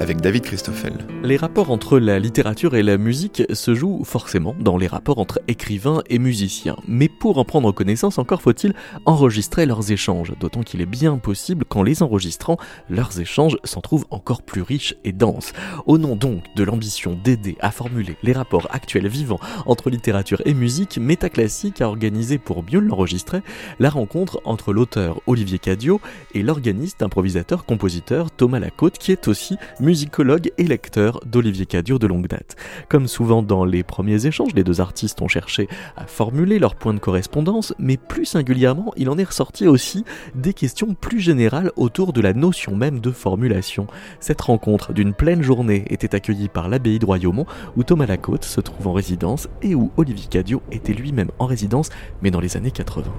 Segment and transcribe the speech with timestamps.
[0.00, 0.92] avec David Christoffel.
[1.22, 5.40] Les rapports entre la littérature et la musique se jouent forcément dans les rapports entre
[5.48, 6.76] écrivains et musiciens.
[6.86, 8.74] Mais pour en prendre connaissance, encore faut-il
[9.06, 10.32] enregistrer leurs échanges.
[10.38, 12.56] D'autant qu'il est bien possible qu'en les enregistrant,
[12.88, 15.52] leurs échanges s'en trouvent encore plus riches et denses.
[15.86, 20.54] Au nom donc de l'ambition d'aider à formuler les rapports actuels vivants entre littérature et
[20.54, 23.42] musique, Métaclassique a organisé pour mieux l'enregistrer
[23.78, 26.00] la rencontre entre l'auteur Olivier Cadio
[26.34, 29.56] et l'organiste improvisateur-compositeur Thomas Lacôte qui est aussi
[29.88, 32.56] musicologue et lecteur d'Olivier Cadio de longue date.
[32.90, 35.66] Comme souvent dans les premiers échanges, les deux artistes ont cherché
[35.96, 40.52] à formuler leurs points de correspondance, mais plus singulièrement, il en est ressorti aussi des
[40.52, 43.86] questions plus générales autour de la notion même de formulation.
[44.20, 48.60] Cette rencontre d'une pleine journée était accueillie par l'abbaye de Royaumont, où Thomas Lacôte se
[48.60, 51.88] trouve en résidence et où Olivier Cadio était lui-même en résidence,
[52.20, 53.10] mais dans les années 80.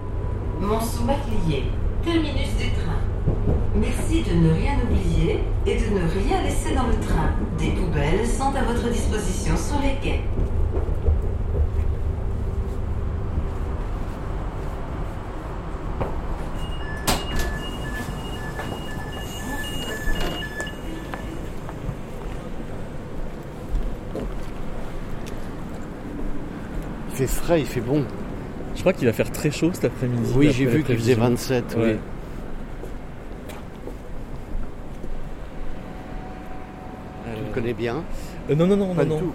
[0.62, 0.78] Mon.
[3.76, 7.32] Merci de ne rien oublier et de ne rien laisser dans le train.
[7.58, 10.22] Des poubelles sont à votre disposition sur les quais.
[27.12, 28.06] Il fait frais, il fait bon.
[28.76, 30.32] Je crois qu'il va faire très chaud cet après-midi.
[30.38, 31.76] Oui, j'ai vu qu'il faisait 27.
[31.78, 31.96] Oui.
[37.50, 38.04] Le connais bien
[38.50, 39.30] Euh, non, non, non, Pas non, du non.
[39.30, 39.34] tout.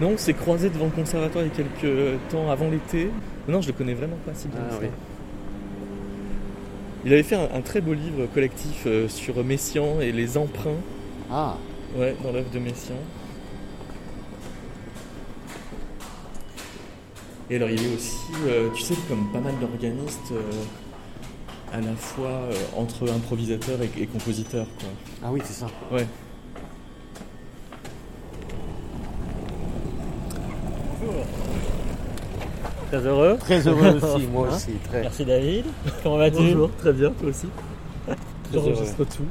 [0.00, 3.10] Non, on s'est croisé devant le conservatoire il y a quelques temps avant l'été.
[3.48, 4.80] Non, je le connais vraiment pas si bien Ah que ça.
[4.82, 4.88] oui.
[7.04, 10.76] Il avait fait un, un très beau livre collectif euh, sur Messiaen et les emprunts
[11.30, 11.56] Ah,
[11.96, 12.96] ouais, dans l'œuvre de Messiaen.
[17.50, 20.42] Et alors il est aussi, euh, tu sais, comme pas mal d'organistes, euh,
[21.72, 24.66] à la fois euh, entre improvisateurs et, et compositeurs.
[24.78, 24.88] Quoi.
[25.24, 25.66] ah oui, c'est ça.
[25.92, 26.06] Ouais.
[32.88, 33.36] Très heureux.
[33.38, 34.72] Très heureux aussi, moi aussi.
[34.88, 35.02] Très.
[35.02, 35.66] Merci David.
[36.02, 36.36] Comment vas-tu?
[36.38, 37.48] Bonjour, très bien, toi aussi.
[38.52, 39.26] J'enregistre tout.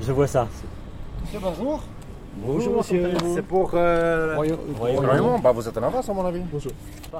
[0.00, 0.46] Je vois ça.
[1.40, 1.82] bonjour.
[2.36, 3.10] Bonjour, monsieur.
[3.34, 3.72] C'est pour.
[3.74, 5.38] Euh, Royaumont.
[5.40, 6.40] bah vous êtes en avance à mon avis.
[6.52, 6.72] Bonjour.
[7.02, 7.10] C'est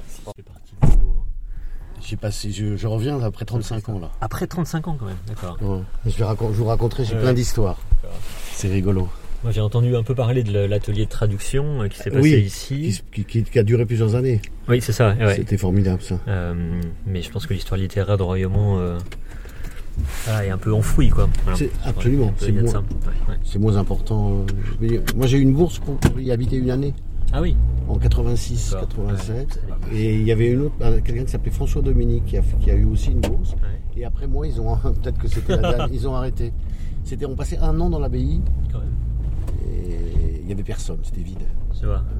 [0.00, 0.72] parti.
[2.04, 4.10] J'ai passé, je, je reviens là, après 35 ans là.
[4.20, 5.56] Après 35 ans quand même, d'accord.
[5.62, 5.82] Ouais.
[6.06, 7.20] Je, vais je vous raconterai, j'ai Ouais.
[7.20, 7.78] plein d'histoires.
[8.52, 9.08] C'est rigolo.
[9.44, 12.30] Moi j'ai entendu un peu parler de l'atelier de traduction euh, qui s'est passé Oui,
[12.44, 13.02] ici.
[13.12, 14.40] Qui, qui- qui a duré plusieurs années.
[14.68, 15.14] Oui, c'est ça.
[15.14, 15.34] ouais.
[15.36, 16.18] C'était formidable ça.
[16.28, 18.98] Euh, mais je pense que l'histoire littéraire de Royaumont euh,
[20.24, 21.28] voilà, est un peu enfouie quoi.
[21.44, 21.58] Voilà.
[21.84, 22.72] Absolument, c'est il y a de moi.
[22.72, 22.78] ça.
[22.80, 23.40] Ouais, ouais.
[23.44, 24.44] C'est moins important.
[24.82, 26.94] euh, Moi j'ai eu une bourse pour y habiter une année.
[27.32, 27.56] Ah oui.
[27.88, 28.88] en 86, D'accord.
[29.06, 29.60] 87.
[29.92, 29.96] Ouais.
[29.98, 32.70] Et il y avait une autre, un- quelqu'un qui s'appelait François Dominique qui a, qui
[32.70, 33.52] a eu aussi une bourse.
[33.52, 33.80] Ouais.
[34.00, 35.54] Et après moi, ils ont peut-être que c'était
[35.92, 36.52] ils ont arrêté.
[37.04, 38.88] C'était, on passait un an dans l'abbaye Quand même.
[39.66, 40.21] et
[40.52, 41.42] il y avait personne, c'était vide.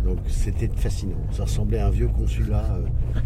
[0.05, 1.17] Donc c'était fascinant.
[1.31, 2.65] Ça ressemblait à un vieux consulat.
[2.77, 3.21] euh.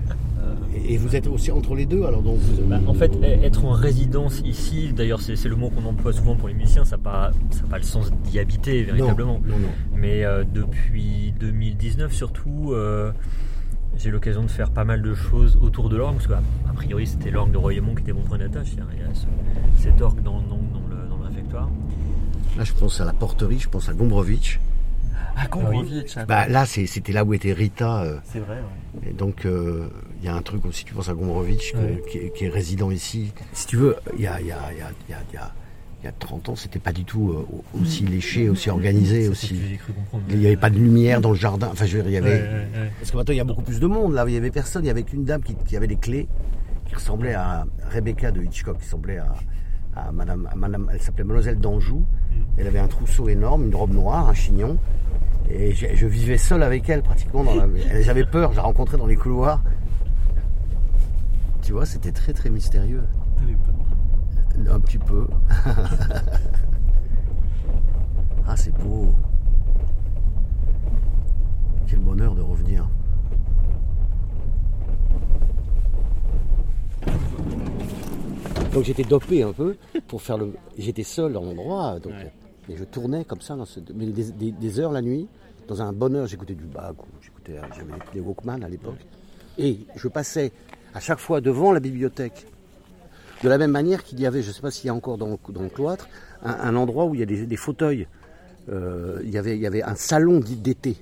[0.74, 3.24] Et, et vous êtes aussi entre les deux, alors donc vous, Bah, en fait, e-
[3.44, 6.96] être en résidence ici, d'ailleurs c'est le mot qu'on emploie souvent pour les musiciens, ça
[6.96, 9.40] n'a pas, ça pas le sens d'y habiter véritablement.
[9.46, 9.68] non, non.
[9.94, 13.10] Mais euh, depuis 2019 surtout, euh,
[13.96, 16.72] j'ai eu l'occasion de faire pas mal de choses autour de l'orgue, parce qu'a a
[16.74, 19.26] priori c'était l'orgue de Royaumont qui était mon point d'attache, il y a, ce-
[19.82, 21.68] cet orgue dans, dans- dans le réfectoire.
[22.56, 24.58] Là, je pense à la porterie, je pense à Gombrowicz.
[25.38, 28.02] Ah, Gombrowicz, Bah, là, c'était là où était Rita.
[28.02, 29.10] euh, c'est vrai, ouais.
[29.10, 29.88] Et donc, euh,
[30.20, 32.02] il y a un truc aussi, tu penses à Gombrowicz, Ouais.
[32.10, 33.32] qui, est, qui est résident ici.
[33.52, 35.34] Si tu veux, il y a, y a- il y a- il y a- il
[35.34, 35.52] y a-
[36.02, 39.60] il y a 30 ans, c'était pas du tout euh, aussi léché, aussi organisé, aussi.
[40.30, 41.68] Il n'y avait pas de lumière dans le jardin.
[41.72, 42.40] Enfin, je veux dire, il y avait.
[42.42, 42.90] Ouais.
[43.00, 44.14] Parce que maintenant, il y a beaucoup plus de monde.
[44.14, 44.84] Là, il y avait personne.
[44.84, 46.28] Il y avait qu'une dame qui, qui avait les clés,
[46.88, 49.34] qui ressemblait à Rebecca de Hitchcock, qui ressemblait à,
[49.96, 50.88] à Madame, à Madame.
[50.92, 52.04] Elle s'appelait Mademoiselle d'Anjou.
[52.58, 54.78] Elle avait un trousseau énorme, une robe noire, un chignon.
[55.50, 57.44] Et je, je vivais seul avec elle, pratiquement.
[57.44, 57.66] Dans la...
[57.90, 58.52] elle- J'avais peur.
[58.52, 59.62] Je la rencontrais dans les couloirs.
[61.62, 63.02] Tu vois, c'était très très mystérieux.
[64.70, 65.26] Un petit peu.
[68.46, 69.14] ah, c'est beau.
[71.86, 72.88] Quel bonheur de revenir.
[78.76, 79.74] Donc j'étais dopé un peu
[80.06, 80.52] pour faire le.
[80.76, 82.12] J'étais seul en endroit, donc
[82.68, 83.80] et je tournais comme ça, dans ce...
[83.94, 85.28] mais des, des- des heures la nuit,
[85.66, 86.26] dans un bonheur.
[86.26, 88.98] J'écoutais du Bach, ou j'écoutais, j'avais des Walkman à l'époque,
[89.56, 90.52] et je passais
[90.92, 92.46] à chaque fois devant la bibliothèque.
[93.42, 95.16] De la même manière qu'il y avait, je ne sais pas s'il y a encore
[95.16, 96.06] dans, dans le cloître,
[96.42, 98.06] un, un endroit où il y a des, des fauteuils
[98.68, 100.96] euh, il y avait- il y avait un salon d'été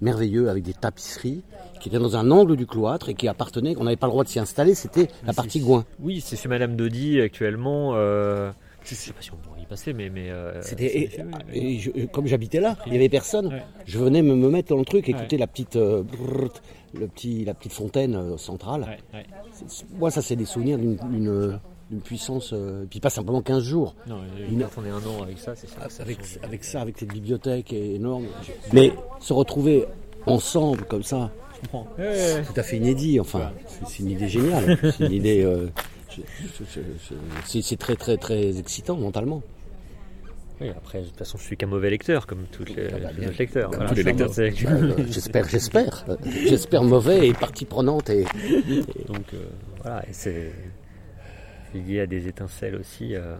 [0.00, 1.42] merveilleux avec des tapisseries
[1.80, 4.24] qui était dans un angle du cloître et qui appartenait, on n'avait pas le droit
[4.24, 5.84] de s'y installer, c'était la partie Gouin.
[6.00, 7.92] Oui, c'est chez Madame Dodi actuellement.
[7.94, 8.50] euh,
[8.84, 10.08] je sais pas si on pourrait y passer, mais.
[10.10, 11.10] mais euh, C'était
[11.52, 13.48] et, je- comme j'habitais là, il y avait personne.
[13.48, 13.62] Ouais.
[13.84, 16.02] Je venais me, me mettre dans le truc, écouter la petite euh,
[16.94, 18.86] le petit la petite fontaine euh, centrale.
[19.12, 19.26] Ouais,
[19.98, 21.58] Moi, ça c'est des souvenirs d'une d'une-
[21.90, 22.50] d'une puissance.
[22.52, 23.94] euh, et puis pas simplement 15 jours.
[24.08, 24.18] Non,
[24.50, 26.38] Une- quand on est un an avec ça, c'est ça Avec, change.
[26.44, 28.26] avec ça, avec cette bibliothèque énorme.
[28.72, 29.84] Mais se retrouver
[30.26, 31.30] ensemble comme ça,
[31.60, 31.86] comprends.
[31.98, 32.42] Ouais, ouais, ouais.
[32.44, 33.18] tout à fait inédit.
[33.20, 34.78] Enfin, c'est- c'est une idée géniale.
[34.82, 35.42] C'est une idée.
[35.44, 35.68] euh,
[37.44, 39.42] c'est très très très excitant mentalement.
[40.60, 43.08] Oui, après, de toute façon, je suis qu'un mauvais lecteur, comme tous les, Ah bah,
[43.14, 43.68] tous les lecteurs.
[43.70, 43.90] Comme Voilà.
[43.90, 44.32] tous les lecteurs.
[44.32, 46.06] C'est- Euh, J'espère, j'espère,
[46.46, 48.24] j'espère mauvais et partie prenante et
[49.06, 49.44] Donc euh,
[49.82, 50.52] voilà, et c'est
[51.74, 53.14] lié à des étincelles aussi.
[53.14, 53.36] euh.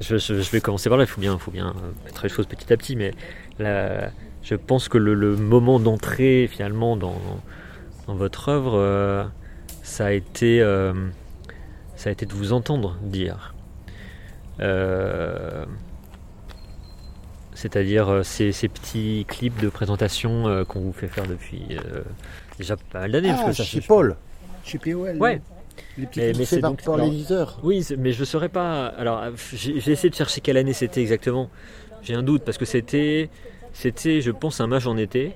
[0.00, 1.72] Je, je- je vais commencer par là, il faut bien, faut bien
[2.04, 3.12] mettre les choses petit à petit, mais
[3.60, 4.10] la-
[4.44, 7.20] je pense que le, le moment d'entrée finalement dans,
[8.06, 9.24] dans votre œuvre, euh,
[9.82, 10.92] ça a été, euh,
[11.96, 13.54] ça a été de vous entendre dire.
[14.60, 15.64] Euh,
[17.54, 21.62] c'est-à-dire ces, ces petits clips de présentation qu'on vous fait faire depuis
[22.58, 23.30] déjà pas mal d'années.
[23.32, 24.16] ah, ça chez se- Paul,
[24.64, 25.16] chez POL.
[25.18, 25.40] Ouais.
[25.96, 27.58] les petits Mais- mais c'est donc- par l'éditeur.
[27.62, 28.86] Oui, mais je ne saurais pas.
[28.86, 29.22] Alors,
[29.54, 31.48] j'ai essayé de chercher quelle année c'était exactement.
[32.02, 33.30] J'ai un doute parce que c'était,
[33.74, 35.32] c'était, je pense, un match en été.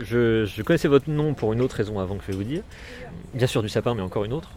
[0.00, 2.62] Je, je connaissais votre nom pour une autre raison avant que je vais vous dire.
[3.34, 4.50] Bien sûr du sapin, mais encore une autre.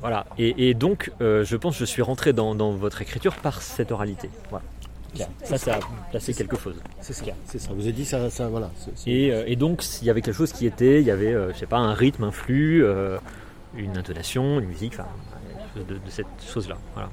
[0.00, 0.26] Voilà.
[0.38, 3.60] Et, et donc, euh, je pense que je suis rentré dans, dans votre écriture par
[3.60, 4.30] cette oralité.
[4.50, 4.64] Voilà.
[5.42, 5.78] Ça, ça a
[6.10, 6.76] placé quelque chose.
[7.00, 7.70] C'est ça, c'est ça.
[7.72, 8.70] Vous avez dit ça, ça voilà.
[9.06, 11.52] Et, euh, et donc, il y avait quelque chose qui était, il y avait, euh,
[11.52, 13.18] je sais pas, un rythme, un flux, euh,
[13.74, 15.08] une intonation, une musique, enfin,
[15.84, 16.76] de, de cette chose-là.
[16.94, 17.10] Voilà.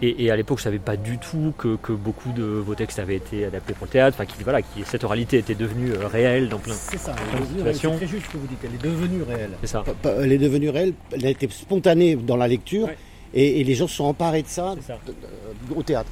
[0.00, 2.98] Et, et à l'époque, je savais pas du tout que, que beaucoup de vos textes
[2.98, 6.06] avaient été adaptés pour le théâtre, enfin, qui, voilà, qui, cette oralité était devenue euh,
[6.06, 6.74] réelle dans plein.
[6.74, 7.12] C'est ça.
[7.12, 7.92] plein de situations.
[7.92, 8.58] C'est très juste ce que vous dites.
[8.64, 9.50] Elle est devenue réelle.
[9.60, 9.84] C'est ça.
[10.04, 10.94] Elle est devenue réelle.
[11.12, 12.86] Elle a été spontanée dans la lecture.
[12.86, 12.96] Ouais.
[13.34, 14.74] Et, et les gens se sont emparés de ça,
[15.74, 16.10] au théâtre.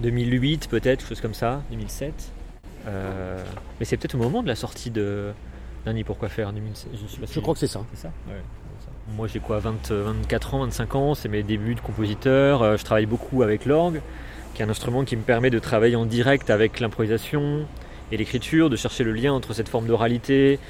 [0.00, 2.32] 2008 peut-être, quelque chose comme ça, 2007.
[2.86, 3.42] Euh,
[3.78, 5.32] mais c'est peut-être au moment de la sortie de
[5.84, 6.90] d'un Nid Pourquoi faire, 2007.
[6.94, 7.84] Je, Je crois que c'est ça.
[7.94, 8.08] C'est ça?
[8.28, 8.61] Ouais, c'est ça.
[9.08, 12.62] Moi j'ai quoi 20, euh, 24 ans, 25 ans, c'est mes débuts de compositeur.
[12.62, 14.00] Euh, je travaille beaucoup avec l'orgue,
[14.54, 17.66] qui est un instrument qui me permet de travailler en direct avec l'improvisation
[18.12, 20.60] et l'écriture, de chercher le lien entre cette forme d'oralité,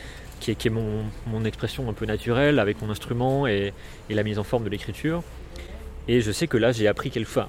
[0.40, 3.73] qui est, mon, expression un peu naturelle avec mon instrument et,
[4.11, 5.23] la mise en forme de l'écriture.
[6.08, 7.44] Et je sais que là j'ai appris quelque chose.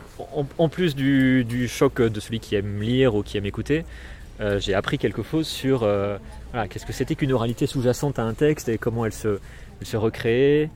[0.58, 3.86] En, plus du, choc de celui qui aime lire ou qui aime écouter,
[4.42, 6.18] euh, j'ai appris quelque chose sur euh,
[6.70, 9.40] qu'est-ce que c'était qu'une oralité sous-jacente à un texte et comment elle se,
[9.86, 10.70] se recréait.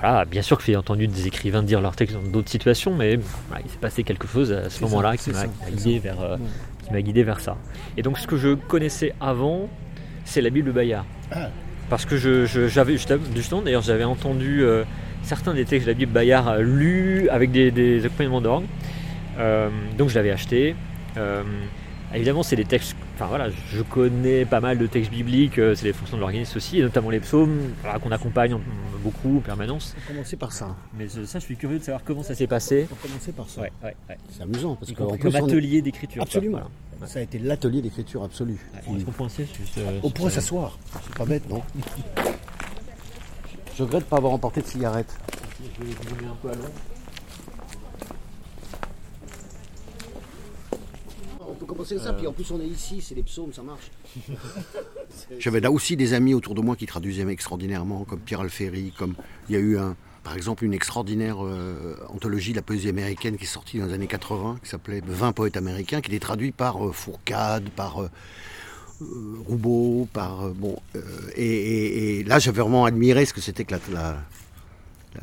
[0.00, 3.16] Voilà, bien sûr que j'ai entendu des écrivains dire leurs textes dans d'autres situations, mais
[3.48, 6.36] voilà, il s'est passé quelque chose à ce moment-là qui m'a guidé vers, euh,
[6.86, 7.56] qui m'a guidé vers ça.
[7.96, 9.68] Et donc ce que je connaissais avant,
[10.24, 11.04] c'est la Bible Bayard.
[11.32, 11.48] Ah.
[11.90, 12.96] Parce que je, je- j'avais
[13.34, 14.84] justement, d'ailleurs, j'avais entendu euh,
[15.22, 18.66] certains des textes de la Bible Bayard euh, lus avec des, des accompagnements d'orgue.
[19.38, 20.76] Euh, donc je l'avais acheté.
[22.14, 22.94] Évidemment, c'est des textes.
[23.20, 25.58] Enfin voilà, je connais pas mal de textes bibliques.
[25.58, 28.56] euh, c'est les fonctions de l'organisme aussi, et notamment les psaumes voilà, qu'on accompagne
[29.02, 29.96] beaucoup en permanence.
[30.04, 30.76] On commencer par ça.
[30.96, 32.86] Mais je- ça, je suis curieux de savoir comment ça s'est passé.
[32.92, 33.62] On commencer par ça.
[33.62, 34.18] Ouais, ouais, ouais.
[34.30, 36.22] C'est amusant parce plus comme on atelier d'écriture.
[36.22, 36.60] Absolument.
[37.06, 38.58] Ça a été l'atelier d'écriture absolue.
[38.76, 40.78] Insister juste, euh, On pourrait s'asseoir.
[41.04, 41.62] C'est pas bête, non?
[43.76, 45.12] Je regrette pas avoir emporté de cigarette.
[45.60, 46.50] On peut
[51.68, 53.90] commencer ça, puis en plus on est ici, c'est les psaumes, ça marche.
[55.38, 59.14] J'avais là aussi des amis autour de moi qui traduisaient extraordinairement, comme Pierre Alferi, comme
[59.48, 59.94] il y a eu un,
[60.24, 63.92] par exemple une extraordinaire euh, anthologie de la poésie américaine qui est sortie dans les
[63.92, 68.10] années 80, qui s'appelait 20 poètes américains, qui était traduit par euh, Fourcade, par euh,
[69.02, 70.76] euh, Roubaud, par bon,
[71.36, 74.16] et là j'avais vraiment admiré ce que c'était que la, la,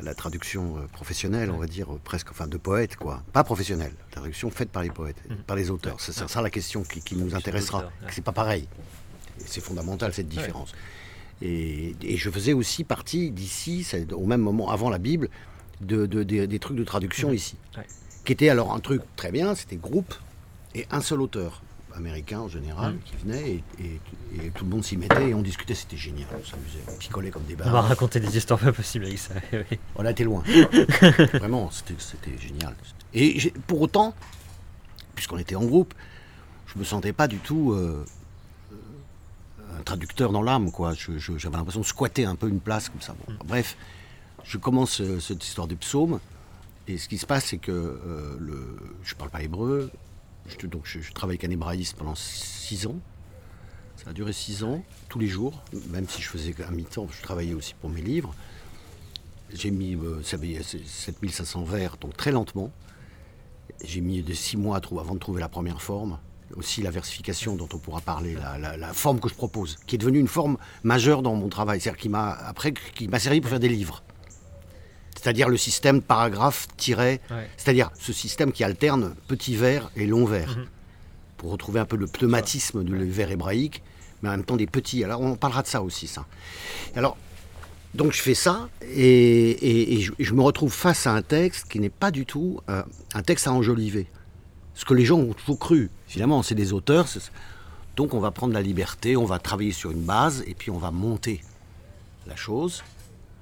[0.02, 3.92] la- traduction euh, professionnelle, on va dire euh, presque, enfin de poète quoi, pas professionnelle,
[4.10, 5.16] la traduction faite par les poètes,
[5.46, 6.00] par les auteurs.
[6.00, 7.90] C'est ça, ça la question qui, qui nous intéressera.
[8.10, 8.66] C'est pas pareil.
[9.44, 10.72] C'est fondamental cette différence.
[11.42, 15.28] Et, et je faisais aussi partie d'ici, au même moment avant la Bible,
[15.82, 17.84] de, de- des- des trucs de traduction ici, Ouais.
[18.24, 20.14] qui était alors un truc très bien, c'était groupe
[20.74, 21.62] et un seul auteur
[21.96, 22.98] américain en général Mhm.
[23.04, 24.00] qui venait et, et-
[24.46, 27.30] et tout le monde s'y mettait et on discutait, c'était génial, on s'amusait, on picolait
[27.30, 27.88] comme des On m'a barres.
[27.88, 29.34] raconté des histoires pas possibles avec ça.
[29.52, 29.78] oui.
[29.96, 30.42] On a été loin.
[31.34, 32.74] Vraiment, c'était génial.
[33.14, 34.14] Et pour autant,
[35.14, 35.94] puisqu'on était en groupe,
[36.66, 38.04] je me sentais pas du tout euh,
[38.72, 40.92] euh, un traducteur dans l'âme, quoi.
[40.94, 43.14] J'avais l'impression de squatter un peu une place comme ça.
[43.26, 43.76] Bon, Bref,
[44.44, 46.20] je commence euh, cette histoire des psaumes,
[46.88, 49.90] et ce qui se passe, c'est que euh, le, je parle pas hébreu,
[50.48, 52.96] je, donc je, travaille avec un hébraïste pendant six ans.
[53.96, 57.22] Ça a duré six ans, tous les jours, même si je faisais un mi-temps, je
[57.22, 58.34] travaillais aussi pour mes livres.
[59.52, 62.70] J'ai mis euh, ça avait- c'est 7500 vers, donc très lentement.
[63.84, 66.18] J'ai mis de six mois à avant de trouver la première forme.
[66.54, 69.98] Aussi la versification dont on pourra parler, la, la- forme que je propose, qui est
[69.98, 71.98] devenue une forme majeure dans mon travail, c'est-à-dire
[72.94, 74.04] qui m'a servi pour faire des livres.
[75.26, 76.68] C'est-à-dire le système paragraphe
[77.32, 77.48] Ouais.
[77.56, 80.56] c'est-à-dire ce système qui alterne petit vers et long vers,
[81.36, 83.82] pour retrouver un peu le pneumatisme du vers hébraïque,
[84.22, 85.02] mais en même temps des petits.
[85.02, 86.26] Alors on parlera de ça aussi, ça.
[86.94, 87.16] Alors,
[87.92, 91.66] donc je fais ça, et, et- et je, je me retrouve face à un texte
[91.68, 94.06] qui n'est pas du tout euh, un texte à enjoliver.
[94.76, 95.90] Ce que les gens ont toujours cru.
[96.10, 97.08] Évidemment, c'est des auteurs,
[97.96, 100.78] donc on va prendre la liberté, on va travailler sur une base, et puis on
[100.78, 101.42] va monter
[102.28, 102.84] la chose.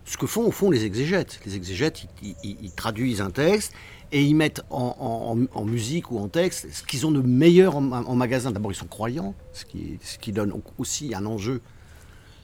[0.04, 1.40] Ce que font au fond les exégètes.
[1.46, 3.73] Les exégètes, ils, ils- ils traduisent un texte
[4.12, 7.76] et ils mettent en, en- en musique ou en texte ce qu'ils ont de meilleur
[7.76, 8.50] en, en magasin.
[8.50, 11.62] D'abord, ils sont croyants, ce qui, ce qui donne aussi un enjeu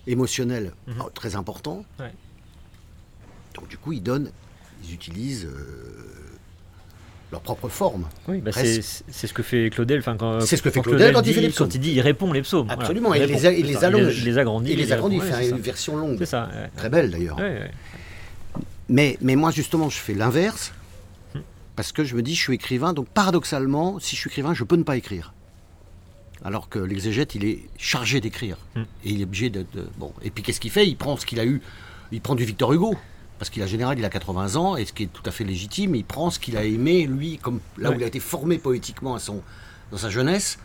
[0.07, 1.85] émotionnel euh, très important.
[1.99, 2.13] Ouais.
[3.55, 4.31] Donc du coup, ils donnent,
[4.85, 6.30] ils utilisent euh,
[7.33, 8.07] leur propre forme.
[8.29, 10.03] Oui, bah c'est ce que fait Claudel.
[10.03, 11.69] Quand, C'est ce que fait Claudel quand il fait les dit- psaumes.
[11.69, 12.69] Quand il dit, il répond les psaumes.
[12.71, 13.87] Absolument, il les, a- il c'est les ça.
[13.87, 14.19] allonge.
[14.19, 14.73] Il les agrandit.
[14.73, 15.63] Il les agrandit, il fait une ça.
[15.63, 16.17] version longue.
[16.19, 16.51] C'est ça.
[16.53, 16.71] ouais.
[16.77, 17.37] Très belle d'ailleurs.
[17.39, 17.71] Ouais, ouais.
[18.89, 20.73] Mais, mais moi, justement, je fais l'inverse.
[21.77, 24.65] Parce que je me dis, je suis écrivain, donc paradoxalement, si je suis écrivain, je
[24.65, 25.33] peux ne pas écrire.
[26.45, 28.57] Alors que l'exégète, il est chargé d'écrire.
[28.75, 28.83] Hmm.
[29.05, 30.13] Et il est obligé de, de- Bon.
[30.23, 30.87] Et puis qu'est-ce qu'il fait?
[30.87, 31.63] Il prend ce qu'il a eu.
[32.13, 32.97] Il prend du Victor Hugo.
[33.41, 35.45] Parce qu'il a général, il a 80 ans, et ce qui est tout à fait
[35.45, 38.59] légitime, il prend ce qu'il a aimé, lui, comme là où il a été formé
[38.59, 39.41] poétiquement à son,
[39.91, 40.59] dans sa jeunesse.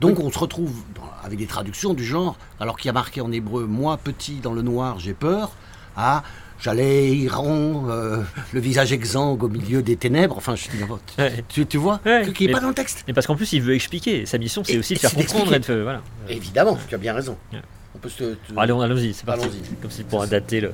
[0.00, 3.20] Donc on se retrouve dans- avec des traductions du genre, alors qu'il y a marqué
[3.20, 5.50] en hébreu, moi petit dans le noir, j'ai peur,
[5.96, 6.22] à
[6.60, 8.22] j'allais Iran, euh,
[8.52, 11.42] le visage exsangue au milieu des ténèbres, enfin je n'importe- Ouais.
[11.48, 12.30] tu, tu vois, Ouais.
[12.32, 13.02] qui n'est pas dans le texte.
[13.08, 14.26] Mais parce qu'en plus, il veut expliquer.
[14.26, 16.02] Sa mission, c'est aussi de faire comprendre et de voilà.
[16.28, 17.36] Évidemment, tu as bien raison.
[17.52, 17.60] Ouais.
[17.96, 19.44] On peut se, te- allons, allons-y, c'est parti.
[19.44, 19.74] Allons-y.
[19.80, 20.72] Comme si pour dater le-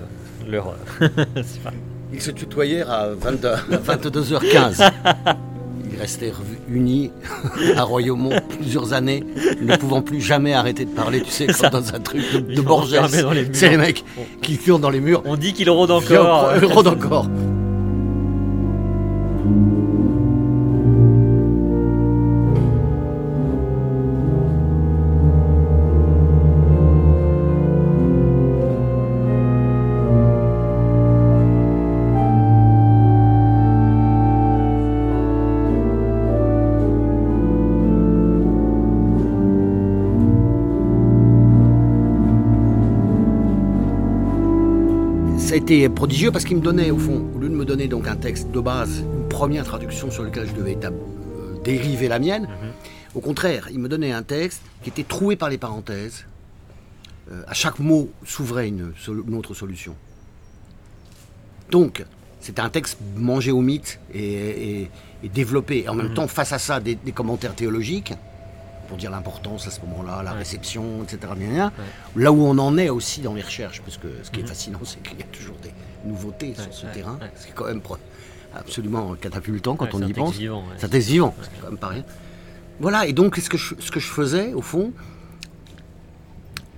[0.50, 0.75] l'heure.
[1.00, 1.71] euh, c'est pas-
[2.12, 3.57] Ils se tutoyèrent à, 22 à
[3.97, 4.91] 22h15.
[5.93, 7.12] Ils restèrent unis
[7.76, 9.23] à Royaumont plusieurs années,
[9.62, 12.57] ne pouvant plus jamais arrêter de parler, tu sais, comme dans un truc de, Ils
[12.57, 12.99] de Borges.
[13.52, 14.05] C'est les mecs
[14.43, 15.23] qui courent dans les murs.
[15.25, 16.49] On dit qu'il rôde encore.
[16.49, 17.29] euh, Viens, rôde encore.
[45.62, 48.16] Été prodigieux parce qu'il me donnait, au fond, au lieu de me donner donc un
[48.16, 50.90] texte de base, une première traduction sur lequel je devais euh,
[51.62, 52.49] dériver la mienne,
[53.14, 56.26] au contraire, il me donnait un texte qui était troué par les parenthèses.
[57.31, 58.92] Euh, à chaque mot s'ouvrait une,
[59.37, 59.95] autre solution.
[61.71, 62.04] Donc,
[62.40, 64.90] c'était un texte mangé au mythe et, et-
[65.23, 65.85] et développé.
[65.85, 68.12] Et en même temps, face à ça, des, des commentaires théologiques
[68.88, 70.38] pour dire l'importance à ce moment-là, la Ouais.
[70.38, 71.32] réception, etc.
[71.36, 71.72] bien, bien.
[72.16, 74.80] Là où on en est aussi dans les recherches, parce que ce qui est fascinant,
[74.84, 75.72] c'est qu'il y a toujours des
[76.04, 77.18] nouveautés sur ce terrain.
[77.36, 77.80] C'est quand même
[78.54, 80.34] absolument catapultant quand on y pense.
[80.36, 80.74] vivant, ouais.
[80.78, 82.04] C'est vivant, c'est quand même pas rien.
[82.80, 84.92] Voilà, et donc ce que je, ce que je faisais, au fond,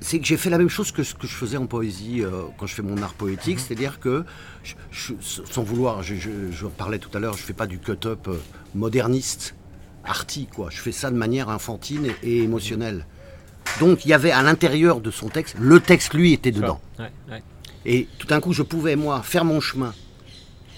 [0.00, 2.42] c'est que j'ai fait la même chose que ce que je faisais en poésie euh,
[2.58, 4.24] quand je fais mon art poétique, c'est-à-dire que,
[4.62, 5.14] je- je-
[5.50, 8.36] sans vouloir, je, je, je parlais tout à l'heure, je fais pas du cut-up euh,
[8.74, 9.54] moderniste,
[10.06, 10.68] arty, quoi.
[10.70, 13.06] Je fais ça de manière infantile et, et émotionnelle.
[13.80, 16.80] Donc il y avait à l'intérieur de son texte, le texte lui était dedans.
[16.98, 17.42] Ouais, ouais.
[17.86, 19.94] Et tout d'un coup, je pouvais, moi, faire mon chemin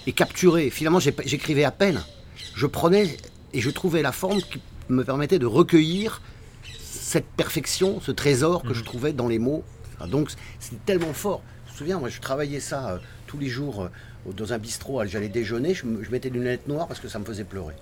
[0.07, 0.69] et capturer.
[0.69, 2.01] Finalement, j'écrivais à peine.
[2.55, 3.17] Je prenais
[3.53, 6.21] et je trouvais la forme qui me permettait de recueillir
[6.81, 9.63] cette perfection, ce trésor que je trouvais dans les mots.
[9.99, 10.29] Ah, Donc,
[10.59, 11.41] c'était tellement fort.
[11.67, 15.05] Je me souviens, moi, je travaillais ça euh, tous les jours euh, dans un bistrot.
[15.05, 17.73] J'allais déjeuner, je, me- je mettais des lunettes noires parce que ça me faisait pleurer.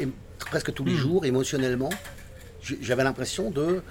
[0.00, 1.90] Et- presque tous les jours, émotionnellement,
[2.80, 3.82] j'avais l'impression de,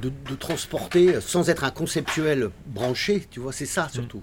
[0.00, 4.22] de, de transporter, sans être un conceptuel branché, tu vois, c'est ça surtout.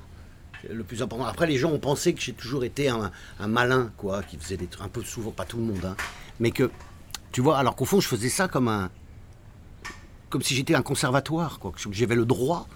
[0.61, 1.25] C'est Le plus important.
[1.25, 4.57] Après, les gens ont pensé que j'ai toujours été un, un malin, quoi, qui faisait
[4.57, 5.95] des trucs, un peu souvent, pas tout le monde, hein,
[6.39, 6.69] mais que,
[7.31, 8.89] tu vois, alors qu'au fond, je faisais ça comme un,
[10.29, 12.67] comme si j'étais un conservatoire, quoi, que j'avais le droit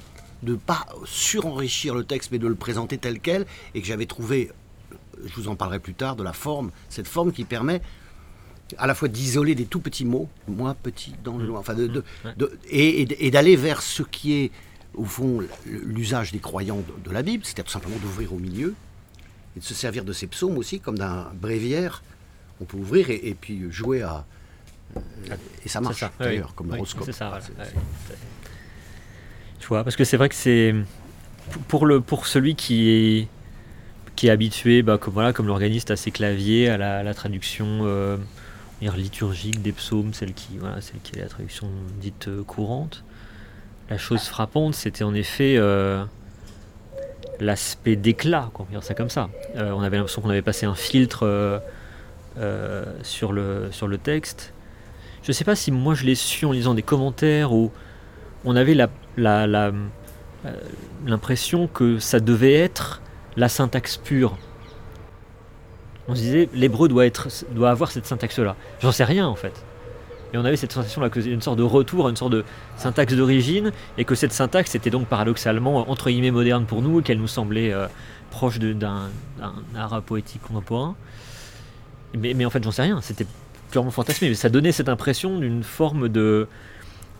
[0.43, 4.51] de pas surenrichir le texte, mais de le présenter tel quel, et que j'avais trouvé,
[5.24, 7.81] je vous en parlerai plus tard, de la forme, cette forme qui permet
[8.77, 11.88] à la fois d'isoler des tout petits mots, moi petit dans le noir, enfin de,
[11.88, 12.03] de-
[12.38, 14.51] de- et, d'aller vers ce qui est
[14.96, 18.74] au fond l'usage des croyants de, la Bible, c'est-à-dire tout simplement d'ouvrir au milieu
[19.55, 22.03] et de se servir de ces psaumes aussi comme d'un bréviaire.
[22.62, 24.25] On peut ouvrir et, et puis jouer à,
[25.65, 26.53] Et ça marche, d'ailleurs, oui.
[26.55, 27.03] comme Oui, horoscope.
[27.05, 27.70] C'est ça, voilà.
[29.60, 30.75] Tu vois, parce que c'est vrai que c'est
[31.67, 33.27] pour le pour celui qui est
[34.15, 37.13] qui est habitué, bah, comme voilà, comme l'organiste à ses claviers, à la, à la
[37.13, 38.17] traduction euh,
[38.91, 41.67] liturgique des psaumes, celle qui voilà, celle qui est la traduction
[41.99, 43.03] dite euh, courante.
[43.89, 46.03] La chose frappante, c'était en effet euh,
[47.39, 49.29] l'aspect d'éclat, on va dire ça comme ça.
[49.55, 51.61] Euh, on avait l'impression qu'on avait passé un filtre
[53.03, 54.53] sur le sur le texte.
[55.23, 57.71] Je sais pas si moi je l'ai su en lisant des commentaires ou
[58.43, 58.75] on avait
[61.05, 63.01] l'impression que ça devait être
[63.37, 64.37] la syntaxe pure.
[66.07, 68.55] On se disait l'hébreu doit être doit avoir cette syntaxe là.
[68.81, 69.63] J'en sais rien en fait.
[70.33, 72.43] Et on avait cette sensation là que c'était une sorte de retour, une sorte de
[72.75, 77.03] syntaxe d'origine, et que cette syntaxe était donc paradoxalement entre guillemets moderne pour nous, et
[77.03, 77.88] qu'elle nous semblait euh,
[78.31, 79.10] proche d'un
[79.75, 80.95] art poétique contemporain.
[82.17, 83.00] Mais, en fait, j'en sais rien.
[83.01, 83.25] C'était
[83.72, 84.29] purement fantasmé.
[84.29, 86.48] Mais ça donnait cette impression d'une forme de,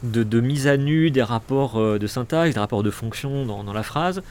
[0.04, 4.24] mise à nu des rapports euh, de syntaxe, des rapports de fonction dans la phrase,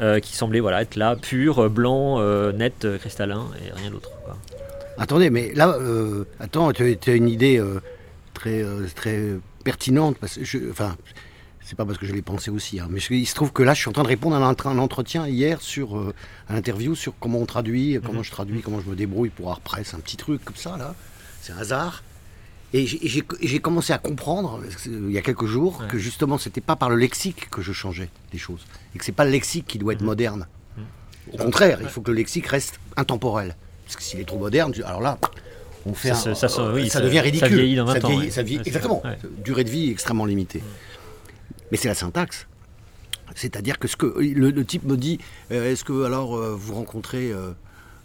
[0.00, 4.10] euh, qui semblait voilà, être là, pur, euh, blanc, euh, net, cristallin, et rien d'autre.
[4.98, 5.76] Attendez, mais là,
[6.40, 7.62] attends, tu as une idée
[8.34, 9.22] très, très
[9.64, 10.16] pertinente.
[10.18, 10.96] Parce que je, enfin,
[11.62, 13.62] c'est pas parce que je l'ai pensé aussi, hein, mais je- il se trouve que
[13.62, 16.14] là, je suis en train de répondre à un, entretien hier sur euh,
[16.48, 18.24] un interview sur comment on traduit, comment Mhm.
[18.24, 20.94] je traduis, comment je me débrouille pour Art Press, un petit truc comme ça là.
[21.42, 22.02] C'est un hasard.
[22.72, 25.86] Et j'ai- commencé à comprendre il y a quelques jours Ouais.
[25.88, 28.64] que justement, c'était pas par le lexique que je changeais les choses,
[28.96, 30.06] et que c'est pas le lexique qui doit être Mhm.
[30.06, 30.46] moderne.
[31.32, 33.54] Au contraire, il faut que le lexique reste intemporel.
[33.84, 35.18] Parce que s'il est trop moderne, alors là,
[35.84, 37.54] on fait Ça un- ça oui, ça ça- devient ça ridicule.
[37.56, 38.30] vieillit dans 20 Ça ans, vieillit- ouais.
[38.30, 39.00] ça exactement.
[39.02, 39.18] ça, ouais.
[39.44, 40.62] Durée de vie extrêmement limitée.
[41.70, 42.46] Mais c'est la syntaxe.
[43.34, 45.18] C'est-à-dire que ce que le, le type me dit,
[45.52, 47.50] euh, est-ce que alors euh, vous rencontrez euh,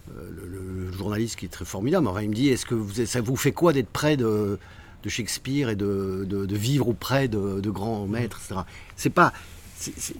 [0.09, 3.35] le, le journaliste qui est très formidable, il me dit, est-ce que vous, ça vous
[3.37, 4.59] fait quoi d'être près de,
[5.03, 8.61] de Shakespeare et de, de- de vivre auprès de, de grands maîtres, etc.
[8.97, 9.31] C'est pas,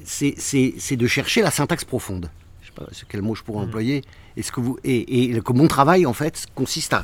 [0.06, 2.30] c'est- de chercher la syntaxe profonde.
[2.62, 3.68] Je sais pas quel mot je pourrais Mhm.
[3.68, 4.04] employer.
[4.38, 7.04] Est-ce que vous et, et que mon travail en fait consiste à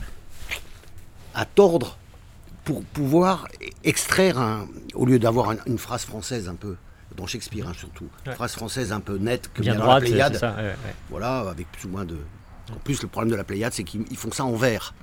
[1.34, 1.98] à tordre
[2.64, 3.48] pour pouvoir
[3.84, 6.76] extraire un, au lieu d'avoir un- une phrase française un peu
[7.16, 8.36] dans Shakespeare hein, surtout, une Ouais.
[8.36, 10.56] phrase française un peu nette que Bien dans droite, la c'est Pléiade, c'est ça.
[10.56, 10.76] ouais, ouais.
[11.10, 12.18] voilà, avec plus ou moins de.
[12.72, 14.94] En plus, le problème de la Pléiade, c'est qu'ils ils font ça en vers,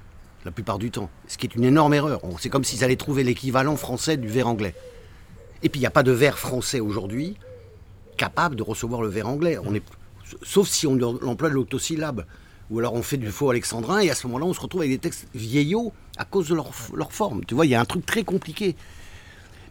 [0.45, 1.09] la plupart du temps.
[1.29, 2.21] Ce qui est une énorme erreur.
[2.39, 4.75] C'est comme s'ils allaient trouver l'équivalent français du vers anglais.
[5.65, 7.37] Et puis, il n'y a pas de vers français aujourd'hui
[8.17, 9.59] capable de recevoir le vers anglais.
[9.65, 9.83] On est,
[10.43, 10.97] sauf si on
[11.27, 12.25] emploie de l'octosyllabe.
[12.71, 14.93] Ou alors on fait du faux alexandrin, et à ce moment-là, on se retrouve avec
[14.93, 17.45] des textes vieillots à cause de leur, leur forme.
[17.45, 18.75] Tu vois, il y a un truc très compliqué.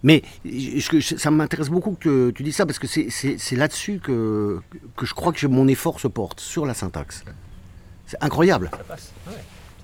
[0.03, 4.59] Mais je- je- ça m'intéresse beaucoup que tu dis ça, parce que c'est- là-dessus que,
[4.95, 7.23] que je crois que mon effort se porte, sur la syntaxe.
[8.05, 8.69] C'est incroyable.
[8.71, 9.11] Ça passe.
[9.27, 9.33] ouais.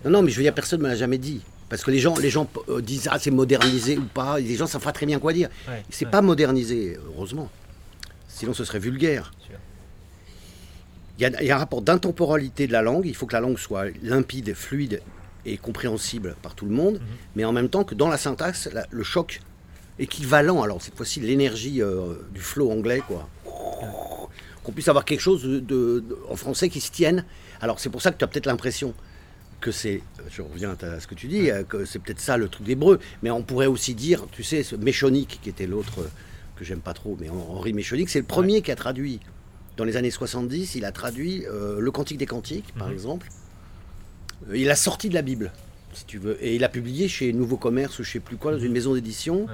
[0.06, 1.42] Non, non, mais je veux dire, personne ne me l'a jamais dit.
[1.70, 4.40] Parce que les gens, les gens euh, disent, ah, c'est modernisé ou pas.
[4.40, 5.50] Les gens savent pas très bien quoi dire.
[5.68, 6.12] Ouais, C'est ouais.
[6.12, 7.50] pas modernisé, heureusement.
[8.28, 9.32] Sinon, ce serait vulgaire.
[11.18, 13.06] Il y, a, il y a un rapport d'intemporalité de la langue.
[13.06, 15.02] Il faut que la langue soit limpide, fluide
[15.46, 16.96] et compréhensible par tout le monde.
[16.96, 17.02] Mhm.
[17.36, 19.42] Mais en même temps que dans la syntaxe, la- le choc
[20.00, 23.28] équivalent, alors cette fois-ci l'énergie euh, du flow anglais, quoi.
[24.64, 27.26] Qu'on puisse avoir quelque chose de, de- de- en français qui se tienne.
[27.62, 28.94] Alors c'est pour ça que tu as peut-être l'impression
[29.60, 32.48] que c'est, je reviens à ce que tu dis, euh, que c'est peut-être ça le
[32.48, 36.08] truc d'hébreu, mais on pourrait aussi dire, tu sais, ce Méchonique, qui était l'autre euh,
[36.56, 39.20] que j'aime pas trop, mais Henri Méchonique, c'est le premier qui a traduit,
[39.78, 42.94] dans les années 70, il a traduit euh, le Cantique des Cantiques, par Mhm.
[42.94, 43.28] exemple.
[44.54, 45.52] Il a sorti de la Bible,
[45.94, 48.54] si tu veux, et il a publié chez Nouveau Commerce ou je sais plus quoi,
[48.54, 49.52] dans une maison d'édition, Ouais.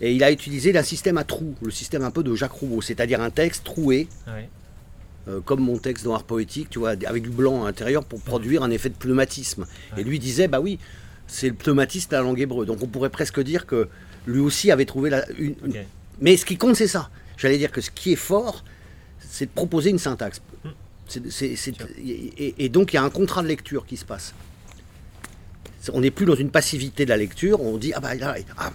[0.00, 2.82] et il a utilisé un système à trous, le système un peu de Jacques Roubaud,
[2.82, 4.48] c'est-à-dire un texte troué, Ouais.
[5.28, 8.20] Euh, comme mon texte dans Art Poétique, tu vois, avec du blanc à l'intérieur pour
[8.20, 9.66] produire un effet de pneumatisme.
[9.96, 10.78] Et lui disait, bah oui,
[11.26, 12.66] c'est le pneumatisme de la langue hébreu.
[12.66, 13.88] Donc on pourrait presque dire que
[14.26, 15.54] lui aussi avait trouvé la, une.
[16.20, 17.10] Mais ce qui compte, c'est ça.
[17.36, 18.64] J'allais dire que ce qui est fort,
[19.20, 20.40] c'est de proposer une syntaxe.
[20.64, 20.68] Mm.
[21.08, 21.72] Sûr.
[22.04, 24.34] et, et donc il y a un contrat de lecture qui se passe.
[25.92, 28.72] On n'est plus dans une passivité de la lecture, on dit, ah bah là, ah,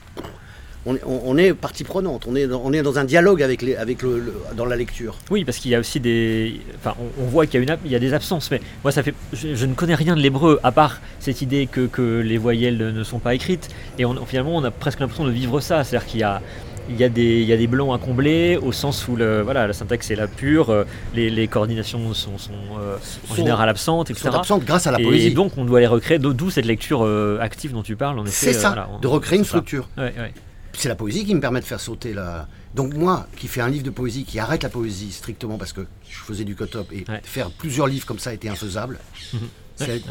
[0.85, 3.41] on, est, on- on est partie prenante, on est dans, on est dans un dialogue
[3.41, 5.15] avec, les, avec le, le- dans la lecture.
[5.31, 6.59] Oui, parce qu'il y a aussi des.
[6.77, 8.91] Enfin, on, on voit qu'il y a, une, il y a des absences, mais moi,
[8.91, 9.13] ça fait.
[9.33, 12.77] Je, je ne connais rien de l'hébreu, à part cette idée que, que les voyelles
[12.77, 13.69] ne sont pas écrites.
[13.97, 15.83] Et on, finalement, on a presque l'impression de vivre ça.
[15.83, 16.41] C'est-à-dire qu'il y a.
[16.89, 19.39] Il y, a des, il y a des blancs à combler au sens où le,
[19.41, 20.83] voilà, la syntaxe est la pure, euh,
[21.15, 24.27] les, les coordinations sont, sont, euh, en Sont- général absentes, etc.
[24.29, 25.33] sont absentes grâce à la et poésie.
[25.33, 28.21] donc on doit les recréer, d'où cette lecture euh, active dont tu parles.
[28.25, 29.87] C'est ça, voilà, on- de recréer une structure.
[29.97, 30.33] Ouais, ouais.
[30.75, 32.47] C'est la poésie qui me permet de faire sauter la.
[32.75, 35.86] Donc moi, qui fais un livre de poésie, qui arrête la poésie strictement parce que
[36.09, 37.21] je faisais du cut-up et Ouais.
[37.23, 38.99] faire plusieurs livres comme ça était infaisable.
[39.33, 39.39] Mhm.
[39.75, 40.01] C'est- Ouais.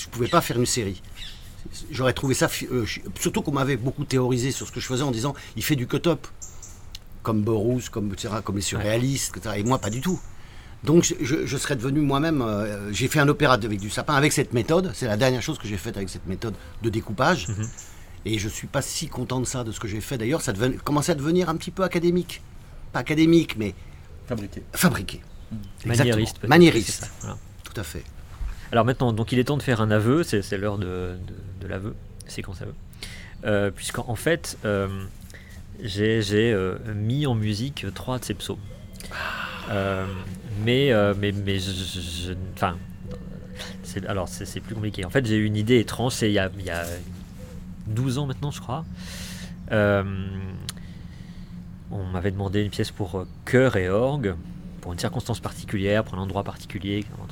[0.00, 1.02] Je pouvais pas faire une série.
[1.90, 2.48] j'aurais trouvé ça.
[2.72, 2.84] euh,
[3.20, 5.86] surtout qu'on m'avait beaucoup théorisé sur ce que je faisais en disant il fait du
[5.86, 6.26] cut-up.
[7.22, 9.54] Comme Burroughs, comme, etc., comme les surréalistes, etc.
[9.58, 10.20] Et moi, pas du tout.
[10.82, 12.42] Donc, je, je- je serais devenu moi-même.
[12.42, 14.90] euh, j'ai fait un opéra avec du sapin avec cette méthode.
[14.94, 17.46] C'est la dernière chose que j'ai faite avec cette méthode de découpage.
[18.24, 20.16] Et je suis pas si content de ça, de ce que j'ai fait.
[20.18, 22.40] D'ailleurs, ça deven- commençait à devenir un petit peu académique.
[22.92, 23.74] Pas académique, mais
[24.26, 24.62] Fabriqué.
[24.72, 25.20] fabriqué.
[25.84, 25.96] Exactement.
[25.96, 26.44] Maniériste.
[26.48, 27.00] Maniériste.
[27.04, 27.38] ça, voilà.
[27.64, 28.04] Tout à fait.
[28.70, 31.62] Alors maintenant, donc il est temps de faire un aveu, c'est c'est l'heure de, de,
[31.62, 31.94] de l'aveu,
[32.26, 32.72] séquence aveu.
[33.44, 34.88] Euh, Puisqu'en en fait, euh,
[35.82, 38.58] j'ai j'ai, euh, mis en musique trois de ces psaumes.
[39.70, 40.06] Euh,
[40.64, 41.58] mais, euh, mais, mais
[42.54, 42.76] Enfin.
[43.82, 45.04] c'est- alors c'est c'est plus compliqué.
[45.04, 46.84] En fait, j'ai eu une idée étrange, c'est il y a, il y a
[47.86, 48.84] 12 ans maintenant, je crois.
[49.70, 50.02] Euh,
[51.90, 54.34] on m'avait demandé une pièce pour euh, chœur et orgue,
[54.80, 57.26] pour une circonstance particulière, pour un endroit particulier, un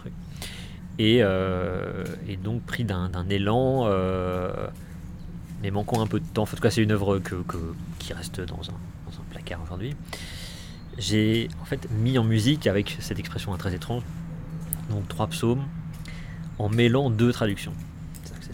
[1.02, 3.88] euh, et donc pris d'un élan,
[5.62, 6.42] mais manquant un peu de temps.
[6.42, 7.20] En tout cas, c'est une œuvre
[7.98, 9.94] qui reste dans un, dans un placard aujourd'hui.
[10.98, 14.02] J'ai en fait mis en musique avec cette expression très étrange,
[14.90, 15.64] donc trois psaumes,
[16.58, 17.72] en mêlant deux traductions.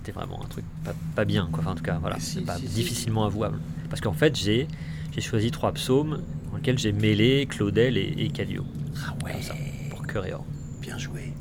[0.07, 1.63] C'était vraiment un truc pas, pas bien, quoi.
[1.63, 2.75] Enfin, en tout cas, voilà, Si, pas si, si.
[2.75, 3.59] difficilement avouable.
[3.91, 4.69] Parce qu'en fait, j'ai
[5.13, 8.63] j'ai choisi trois psaumes dans lesquels j'ai mêlé Claudel et, et Cadio.
[9.05, 9.55] Ah ouais, ça,
[9.91, 10.45] pour chœur et orgue.
[10.81, 11.33] bien joué.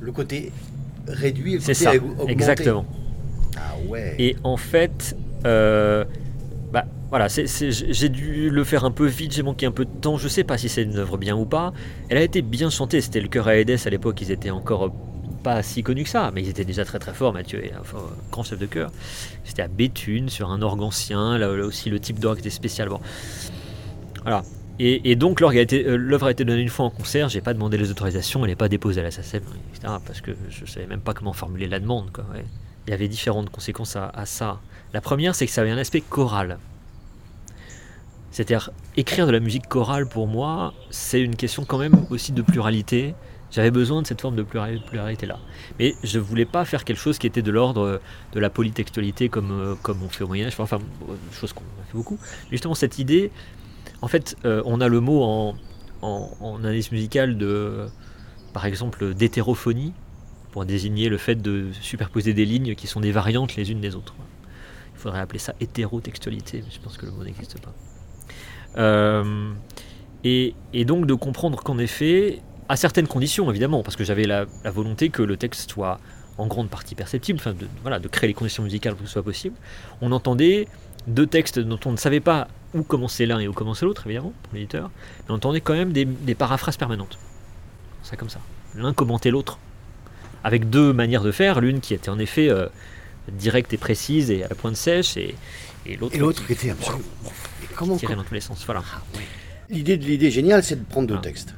[0.00, 0.52] Le côté
[1.06, 2.32] réduit le C'est côté ça, augmenté.
[2.32, 2.86] exactement.
[3.58, 4.14] Ah ouais.
[4.18, 5.14] Et en fait,
[5.44, 6.06] euh,
[6.72, 7.46] bah, voilà, c'est-
[7.92, 10.16] j'ai dû le faire un peu vite, j'ai manqué un peu de temps.
[10.16, 11.74] Je sais pas si c'est une œuvre bien ou pas.
[12.08, 13.02] Elle a été bien chantée.
[13.02, 14.18] C'était le chœur à Edès à l'époque.
[14.22, 14.90] Ils étaient encore
[15.48, 17.32] pas si connus que ça, mais ils étaient déjà très très forts.
[17.32, 17.82] Mathieu est un
[18.30, 18.90] grand chef de chœur.
[19.44, 21.38] C'était à Béthune sur un orgue ancien.
[21.38, 22.90] Là, là aussi, le type d'orgue était spécial.
[22.90, 23.00] Bon.
[24.22, 24.42] Voilà.
[24.78, 27.30] Et, donc l'orgue a été- euh, l'œuvre a été donnée une fois en concert.
[27.30, 28.44] J'ai pas demandé les autorisations.
[28.44, 29.94] Elle n'est pas déposée à la SACEM, etc.
[30.06, 32.12] Parce que je savais même pas comment formuler la demande.
[32.12, 32.44] Quoi, ouais
[32.86, 34.60] il y avait différentes conséquences à, à ça.
[34.94, 36.58] La première, c'est que ça avait un aspect choral.
[38.30, 42.40] C'est-à-dire, écrire de la musique chorale, pour moi, c'est une question quand même aussi de
[42.40, 43.14] pluralité.
[43.50, 45.38] J'avais besoin de cette forme de plurali- pluralité-là.
[45.78, 47.98] Mais je ne voulais pas faire quelque chose qui était de l'ordre euh,
[48.32, 51.94] de la polytextualité comme, euh, comme on fait au Moyen-Âge, enfin, euh, chose qu'on fait
[51.94, 52.18] beaucoup.
[52.50, 53.30] Justement, cette idée,
[54.02, 55.56] en fait, on a le mot en,
[56.02, 57.86] en, analyse musicale de,
[58.52, 59.92] par exemple, d'hétérophonie,
[60.52, 63.96] pour désigner le fait de superposer des lignes qui sont des variantes les unes des
[63.96, 64.14] autres.
[64.94, 67.72] Il faudrait appeler ça hétérotextualité, mais je pense que le mot n'existe pas.
[70.24, 74.46] Et, et donc de comprendre qu'en effet, à certaines conditions évidemment, parce que j'avais la,
[74.64, 75.98] la volonté que le texte soit
[76.36, 79.12] en grande partie perceptible, enfin de, voilà, de créer les conditions musicales pour que ce
[79.14, 79.56] soit possible,
[80.00, 80.68] on entendait
[81.06, 84.32] deux textes dont on ne savait pas où commençait l'un et où commençait l'autre, évidemment,
[84.42, 84.90] pour l'éditeur,
[85.26, 87.18] mais on entendait quand même des, des paraphrases permanentes.
[88.02, 88.40] Ça comme ça.
[88.74, 89.58] L'un commentait l'autre
[90.44, 92.66] avec deux manières de faire, l'une qui était en effet euh,
[93.32, 95.34] directe et précise et à la pointe sèche, et,
[95.86, 97.02] et l'autre Et l'autre qui, qui était absolument.
[97.64, 98.62] Et comment tirait dans tous les sens.
[98.64, 98.82] Voilà.
[99.70, 101.22] L'idée de l'idée géniale, c'est de prendre deux Ah.
[101.22, 101.54] textes.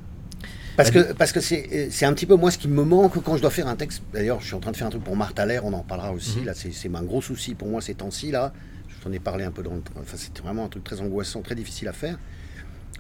[0.83, 3.37] Parce que parce que c'est c'est un petit peu moi ce qui me manque quand
[3.37, 4.03] je dois faire un texte.
[4.13, 6.13] D'ailleurs, je suis en train de faire un truc pour Martha Allaire, on en parlera
[6.13, 6.39] aussi.
[6.39, 6.45] Mhm.
[6.47, 8.53] Là, c'est c'est un gros souci pour moi ces temps-ci là.
[8.89, 9.83] Je t'en ai parlé un peu dans le.
[10.01, 12.19] Enfin, c'était vraiment un truc très angoissant, très difficile à faire.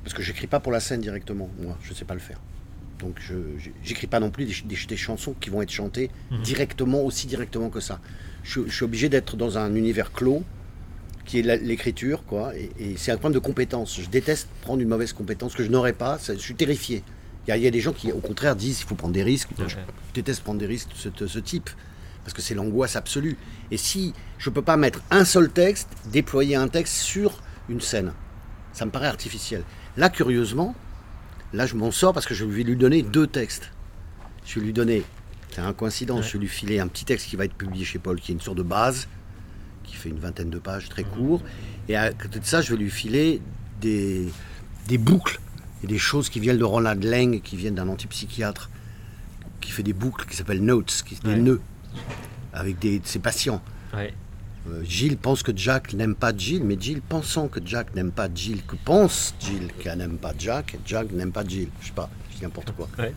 [0.02, 1.50] Parce que j'écris pas pour la scène directement.
[1.62, 2.40] Moi, je sais pas le faire.
[3.00, 3.34] Donc, je
[3.82, 6.42] j'écris pas non plus des, des- des chansons qui vont être chantées Mhm.
[6.42, 8.00] directement, aussi directement que ça.
[8.42, 10.42] Je, je suis obligé d'être dans un univers clos
[11.26, 12.54] qui est l'écriture, quoi.
[12.56, 14.00] Et, et c'est un problème de compétence.
[14.00, 16.18] Je déteste prendre une mauvaise compétence que je n'aurais pas.
[16.26, 17.02] Je suis terrifié.
[17.50, 19.12] Il y, a, il y a des gens qui, au contraire, disent qu'il faut prendre
[19.14, 19.48] des risques.
[19.66, 19.76] Je
[20.14, 21.68] déteste prendre des risques de ce, ce type.
[22.22, 23.36] Parce que c'est l'angoisse absolue.
[23.72, 28.12] Et si je peux pas mettre un seul texte, déployer un texte sur une scène,
[28.72, 29.64] ça me paraît artificiel.
[29.96, 30.76] Là, curieusement,
[31.52, 33.72] là, je m'en sors parce que je vais lui donner deux textes.
[34.46, 35.02] Je vais lui donner,
[35.50, 36.26] c'est un coïncidence, Ouais.
[36.28, 38.34] je vais lui filer un petit texte qui va être publié chez Paul, qui est
[38.34, 39.08] une sorte de base,
[39.82, 41.42] qui fait une vingtaine de pages, très court.
[41.88, 43.40] Et à côté de ça, je vais lui filer
[43.80, 44.28] des,
[44.86, 45.40] des boucles
[45.82, 48.70] et des choses qui viennent de Ronald Lang, qui viennent d'un antipsychiatre,
[49.60, 51.36] qui fait des boucles qui s'appellent notes, qui, des Ouais.
[51.36, 51.60] nœuds,
[52.52, 53.62] avec des, de ses patients.
[53.94, 54.12] Ouais.
[54.68, 58.28] Euh, Gilles pense que Jack n'aime pas Jill, mais Jill pensant que Jack n'aime pas
[58.34, 61.68] Jill, que pense Jill qu'elle n'aime pas Jack, et Jack n'aime pas Jill.
[61.80, 62.88] Je sais pas, je dis n'importe quoi.
[62.98, 63.14] Ouais.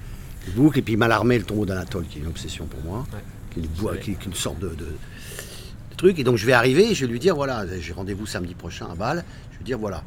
[0.48, 3.06] Les boucles, et puis Malarmé, le tombeau d'Anatole, qui est une obsession pour moi,
[3.52, 6.18] qui, est une, sorte de, de- de truc.
[6.18, 8.88] Et donc je vais arriver et je vais lui dire voilà, j'ai rendez-vous samedi prochain
[8.92, 9.24] à Bâle.
[9.52, 10.02] Je vais lui dire voilà,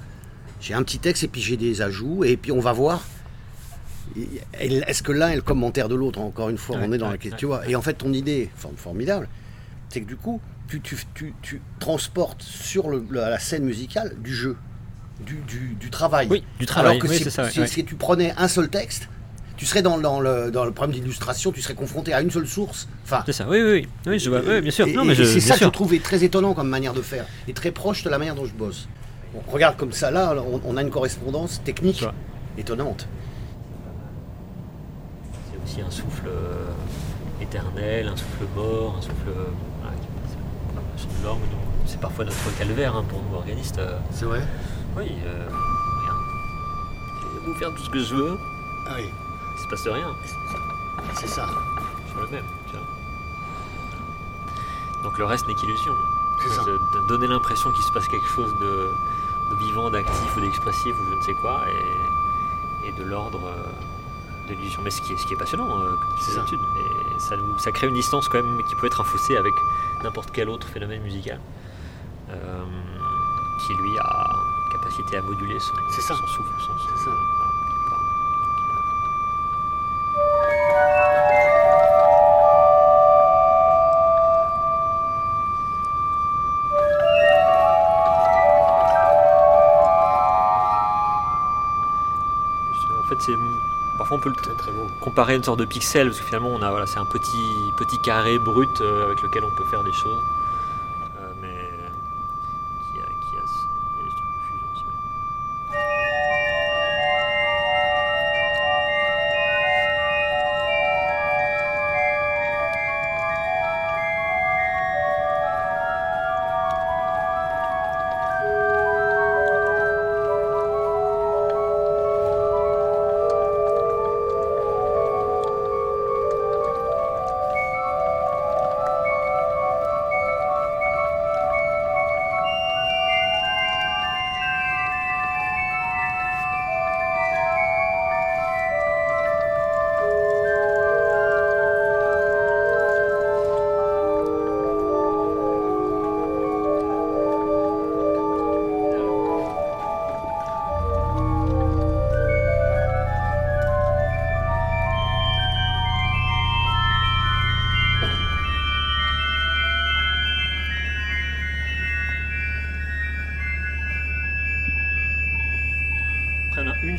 [0.60, 3.02] j'ai un petit texte et puis j'ai des ajouts, et puis on va voir.
[4.58, 7.06] Est-ce que l'un est le commentaire de l'autre Encore une fois, Ouais, on est dans
[7.06, 7.50] ouais, la question.
[7.50, 7.58] ouais.
[7.70, 9.28] Et en fait, ton idée, forme formidable,
[9.88, 14.34] c'est que du coup, tu, tu, tu, tu transportes sur le- la, scène musicale du
[14.34, 14.56] jeu,
[15.24, 16.28] du, du, du travail.
[16.30, 16.92] Oui, du travail.
[16.92, 17.50] Alors que oui, c'est ça.
[17.50, 19.08] si- tu prenais un seul texte,
[19.56, 22.46] tu serais dans, dans le, dans le problème d'illustration, tu serais confronté à une seule
[22.46, 22.88] source.
[23.04, 24.86] Enfin, C'est ça, oui, oui, oui, oui, je oui, bien sûr.
[24.86, 27.02] et- Non, mais et je, c'est ça que je trouvais très étonnant comme manière de
[27.02, 28.88] faire, et très proche de la manière dont je bosse.
[29.34, 32.04] Bon, regarde comme ça, là, on, on a une correspondance technique
[32.58, 33.06] étonnante.
[35.50, 36.70] C'est aussi un souffle euh,
[37.42, 39.28] éternel, un souffle mort, un souffle.
[39.28, 39.44] euh,
[40.96, 41.40] c'est langue
[42.00, 43.78] parfois notre calvaire hein, pour nous organistes.
[43.78, 44.42] euh, C'est vrai
[44.96, 45.46] oui, euh,
[46.00, 46.18] regarde.
[47.20, 48.38] Je vais vous faire tout ce que je veux,
[48.88, 50.08] Ah oui, il se passe rien.
[51.14, 51.46] c'est ça.
[52.10, 52.44] sur le même.
[52.66, 52.86] tu vois.
[55.04, 55.92] Donc le reste n'est qu'illusion.
[56.42, 56.62] C'est ça.
[56.64, 58.88] De, de donner l'impression qu'il se passe quelque chose de
[59.54, 64.54] vivant, d'actif ou d'expressif ou je ne sais quoi, et, et de l'ordre euh, de
[64.54, 64.80] l'illusion.
[64.82, 66.44] Mais ce qui est, ce qui est passionnant, euh, comme C'est sais ça.
[66.44, 69.52] Et ça, nous- ça crée une distance quand même qui peut être un fossé avec
[70.04, 71.40] n'importe quel autre phénomène musical.
[72.30, 72.64] euh,
[73.66, 74.26] qui lui a
[74.72, 75.72] capacité à moduler son,
[76.14, 77.10] son souffle, son, son- C'est ça.
[95.00, 97.72] Comparer à une sorte de pixel parce que finalement on a voilà c'est un petit
[97.76, 100.18] petit carré brut euh, avec lequel on peut faire des choses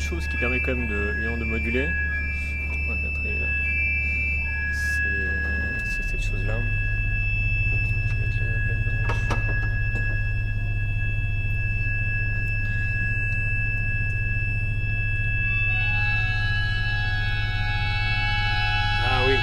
[0.08, 1.88] chose qui permet quand même de, de moduler.
[4.72, 6.54] C'est- cette chose-là.
[8.08, 9.38] Je vais mettre les appels blanches.
[19.10, 19.34] Ah oui.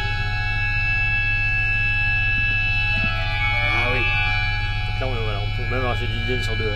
[3.74, 4.00] Ah oui.
[4.00, 6.72] Donc là, on, voilà, on peut même avoir, j'ai l'idée, une sorte de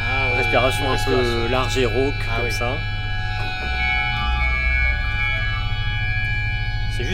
[0.00, 1.22] Ah, respiration un Respiration.
[1.22, 2.52] peu large et rauque, Ah comme oui.
[2.52, 2.76] ça.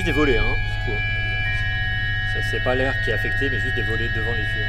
[0.00, 0.56] Juste des volets, hein,
[0.88, 0.92] hein.
[2.50, 4.64] C'est pas l'air qui est affecté, mais juste des volets devant les tuyaux.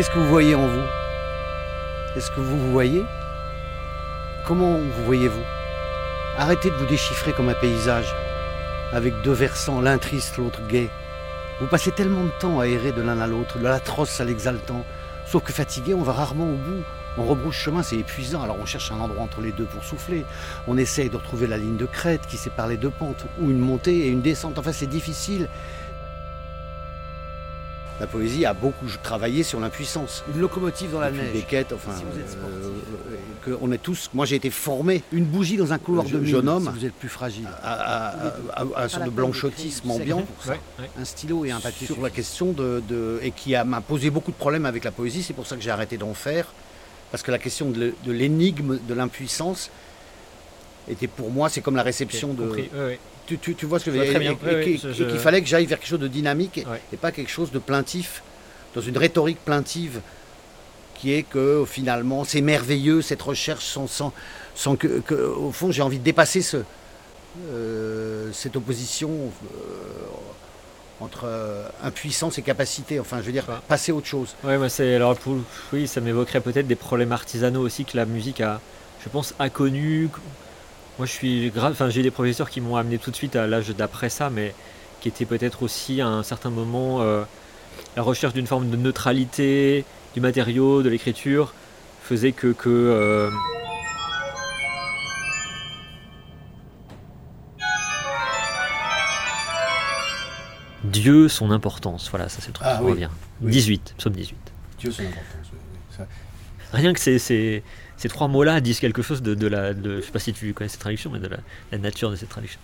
[0.00, 0.86] Qu'est-ce que vous voyez en vous?
[2.16, 3.04] Est-ce que vous vous voyez?
[4.46, 5.42] Comment vous voyez-vous?
[6.38, 8.06] Arrêtez de vous déchiffrer comme un paysage,
[8.94, 10.88] avec deux versants, l'un triste, l'autre gai.
[11.60, 14.86] Vous passez tellement de temps à errer de l'un à l'autre, de l'atroce à l'exaltant.
[15.26, 16.82] Sauf que fatigué, on va rarement au bout.
[17.18, 20.24] On rebrousse chemin, c'est épuisant, alors on cherche un endroit entre les deux pour souffler.
[20.66, 23.58] On essaye de retrouver la ligne de crête qui sépare les deux pentes, ou une
[23.58, 24.58] montée et une descente.
[24.58, 25.50] Enfin, c'est difficile.
[28.00, 30.24] La poésie a beaucoup travaillé sur l'impuissance.
[30.34, 31.34] Une locomotive dans la neige.
[31.34, 32.56] Beckett, enfin, Si vous êtes sportif.
[32.64, 34.08] euh, que on est tous.
[34.14, 35.02] Moi, j'ai été formé.
[35.12, 36.64] Une bougie dans un couloir Je- de jeune homme.
[36.64, 37.46] si vous êtes plus fragile.
[37.62, 40.24] À, à- à- à- à un sorte de blanchotisme ambiant.
[40.98, 44.08] Un stylo et un papier sur la question de, de- et qui a- m'a posé
[44.08, 45.22] beaucoup de problèmes avec la poésie.
[45.22, 46.46] C'est pour ça que j'ai arrêté d'en faire,
[47.10, 49.70] parce que la question de l'énigme de l'impuissance
[50.88, 52.50] était pour moi, c'est comme la réception de.
[53.30, 54.60] Tu, tu- tu vois ce que je veux dire vois très bien.
[54.60, 56.80] Et- et- et- je- qu'il fallait que j'aille vers quelque chose de dynamique et, Ouais.
[56.92, 58.24] et pas quelque chose de plaintif,
[58.74, 60.00] dans une rhétorique plaintive
[60.96, 64.12] qui est que finalement c'est merveilleux cette recherche sans, sans,
[64.56, 66.56] sans que, que- au fond j'ai envie de dépasser ce,
[67.52, 69.48] euh, cette opposition euh,
[71.00, 72.98] entre euh, impuissance et capacité.
[73.00, 74.34] Enfin, je veux dire, passer à autre chose.
[74.44, 75.36] Ouais, moi c'est alors pour-
[75.72, 78.60] oui, ça m'évoquerait peut-être des problèmes artisanaux aussi que la musique a,
[79.04, 80.08] je pense, inconnu.
[81.00, 81.72] Moi, je suis grave.
[81.72, 84.54] Enfin, j'ai des professeurs qui m'ont amené tout de suite à l'âge d'après ça, mais
[85.00, 87.24] qui étaient peut-être aussi à un certain moment euh,
[87.96, 91.54] la recherche d'une forme de neutralité du matériau, de l'écriture,
[92.02, 93.30] faisait que que euh,
[100.84, 102.10] Dieu, son importance.
[102.10, 102.90] Voilà, ça c'est le truc Ah qui oui.
[102.90, 103.08] revient.
[103.40, 103.52] Oui.
[103.52, 104.36] 18, 18, psaume 18.
[104.80, 105.50] Dieu son importance.
[105.96, 106.06] ça.
[106.74, 107.62] Rien que ces,
[108.00, 109.74] ces, trois mots-là disent quelque chose de, de la.
[109.74, 111.36] De, je sais pas si tu connais cette traduction, mais de la,
[111.72, 112.58] la nature de cette traduction.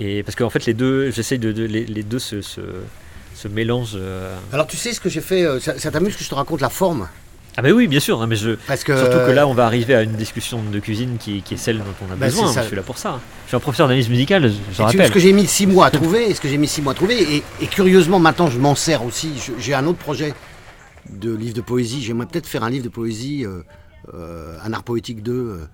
[0.00, 2.60] Et parce qu'en fait, les deux, j'essaye de, de- les, les deux se, se,
[3.34, 3.92] se mélangent.
[3.96, 4.36] euh.
[4.52, 6.60] Alors tu sais ce que j'ai fait euh, Ça, ça t'amuse que je te raconte
[6.60, 7.08] la forme?
[7.56, 8.50] Ah, mais oui, bien sûr, hein, mais je.
[8.66, 11.54] Parce que Surtout que là, on va arriver à une discussion de cuisine qui, qui
[11.54, 12.52] est celle dont on a Bah, besoin.
[12.52, 12.62] ça.
[12.62, 13.20] Je suis là pour ça.
[13.44, 15.06] Je suis un professeur d'analyse musicale, je, rappelle.
[15.06, 16.90] ce que j'ai mis six mois à trouver, et ce que j'ai mis six mois
[16.92, 19.30] à trouver, et, et curieusement maintenant je m'en sers aussi.
[19.60, 20.34] J'ai un autre projet
[21.10, 22.02] de livre de poésie.
[22.02, 23.62] J'aimerais peut-être faire un livre de poésie, euh,
[24.12, 25.32] euh, un art poétique 2.
[25.32, 25.66] euh,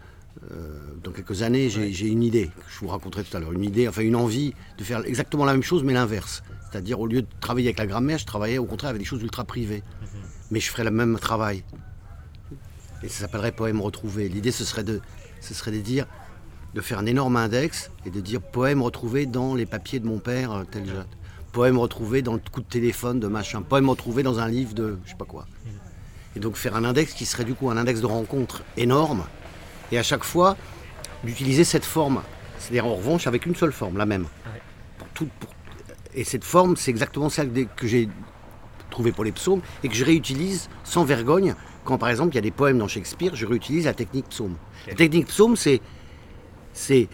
[0.52, 3.64] euh, dans quelques années, j'ai une idée, que je vous raconterai tout à l'heure, une
[3.64, 6.42] idée, enfin une envie de faire exactement la même chose mais l'inverse.
[6.70, 9.22] C'est-à-dire au lieu de travailler avec la grammaire, je travaillais au contraire avec des choses
[9.22, 9.82] ultra privées.
[10.50, 11.64] Mais je ferais le même travail.
[13.02, 14.28] Et ça s'appellerait poème retrouvé.
[14.28, 15.00] L'idée ce serait de,
[15.40, 16.06] ce serait de dire,
[16.74, 20.18] de faire un énorme index et de dire poème retrouvé dans les papiers de mon
[20.18, 20.84] père, tel.
[21.52, 23.62] Poème retrouvé dans le coup de téléphone de machin.
[23.62, 25.46] Poème retrouvé dans un livre de je sais pas quoi.
[26.36, 29.24] Et donc faire un index qui serait du coup un index de rencontres énorme.
[29.92, 30.56] Et à chaque fois,
[31.24, 32.22] d'utiliser cette forme.
[32.58, 34.22] C'est-à-dire en revanche avec une seule forme, la même.
[34.22, 34.60] Ouais.
[34.98, 35.50] Pour tout- pour-
[36.14, 38.08] Et cette forme, c'est exactement celle que j'ai
[38.90, 41.54] trouvée pour les psaumes et que je réutilise sans vergogne.
[41.84, 44.56] Quand par exemple il y a des poèmes dans Shakespeare, je réutilise la technique psaume.
[44.88, 45.80] La technique psaume, c'est
[46.72, 47.08] c'est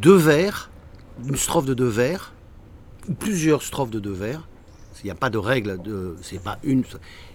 [0.00, 0.70] deux vers,
[1.26, 2.32] une strophe de deux vers,
[3.08, 4.48] ou plusieurs strophes de deux vers.
[5.02, 6.84] Il n'y a pas de règle, de, c'est pas une.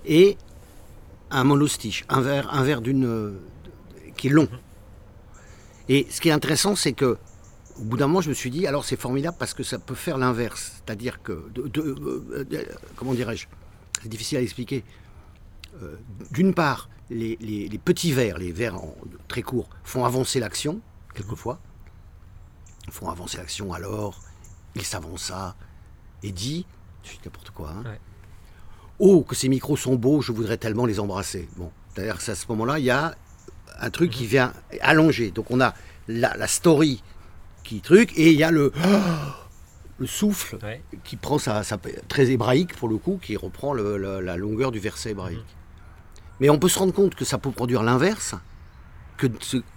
[0.06, 0.38] Et
[1.32, 3.40] un monostiche, un vers, un vers d'une euh,
[4.18, 4.48] qui est long.
[5.88, 7.18] Et ce qui est intéressant, c'est que
[7.80, 9.96] au bout d'un moment, je me suis dit, alors c'est formidable parce que ça peut
[9.96, 12.64] faire l'inverse, c'est-à-dire que, de- euh, euh,
[12.98, 13.48] comment dirais-je,
[14.02, 14.84] c'est difficile à expliquer.
[16.32, 17.38] D'une part, les,
[17.86, 18.96] petits vers, les vers en-
[19.30, 20.82] très courts, font avancer l'action
[21.16, 21.60] quelquefois,
[22.92, 23.72] font avancer l'action.
[23.72, 24.20] Alors,
[24.76, 25.56] il s'avança
[26.22, 26.66] et dit,
[27.04, 27.70] je dis n'importe quoi.
[27.72, 27.84] hein.
[29.00, 31.48] Oh, que ces micros sont beaux, je voudrais tellement les embrasser.
[31.58, 33.16] Bon, d'ailleurs, c'est à ce moment-là, il y a
[33.80, 35.32] un truc qui vient allonger.
[35.32, 35.74] Donc, on a
[36.08, 37.02] la, la story
[37.64, 38.72] qui truc, et il y a le,
[40.00, 40.82] le souffle Ouais.
[41.04, 44.72] qui prend sa, sa- très hébraïque pour le coup, qui reprend le- le- la longueur
[44.72, 45.40] du verset hébraïque.
[46.40, 48.36] Mais on peut se rendre compte que ça peut produire l'inverse,
[49.18, 49.28] que,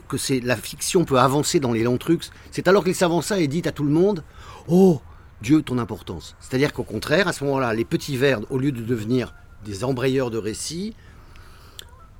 [0.09, 2.25] que c'est la fiction peut avancer dans les longs trucs.
[2.53, 4.23] C'est alors qu'il s'avança et dit à tout le monde
[4.69, 5.01] Oh
[5.43, 6.37] Dieu, ton importance.
[6.41, 10.31] C'est-à-dire qu'au contraire, à ce moment-là, les petits vers, au lieu de devenir des embrayeurs
[10.31, 10.95] de récits,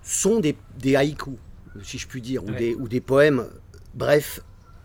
[0.03, 1.35] sont des, des haïkus,
[1.83, 2.59] si je puis dire, ou, Ouais.
[2.59, 3.47] des, ou des poèmes.
[3.95, 4.41] Bref,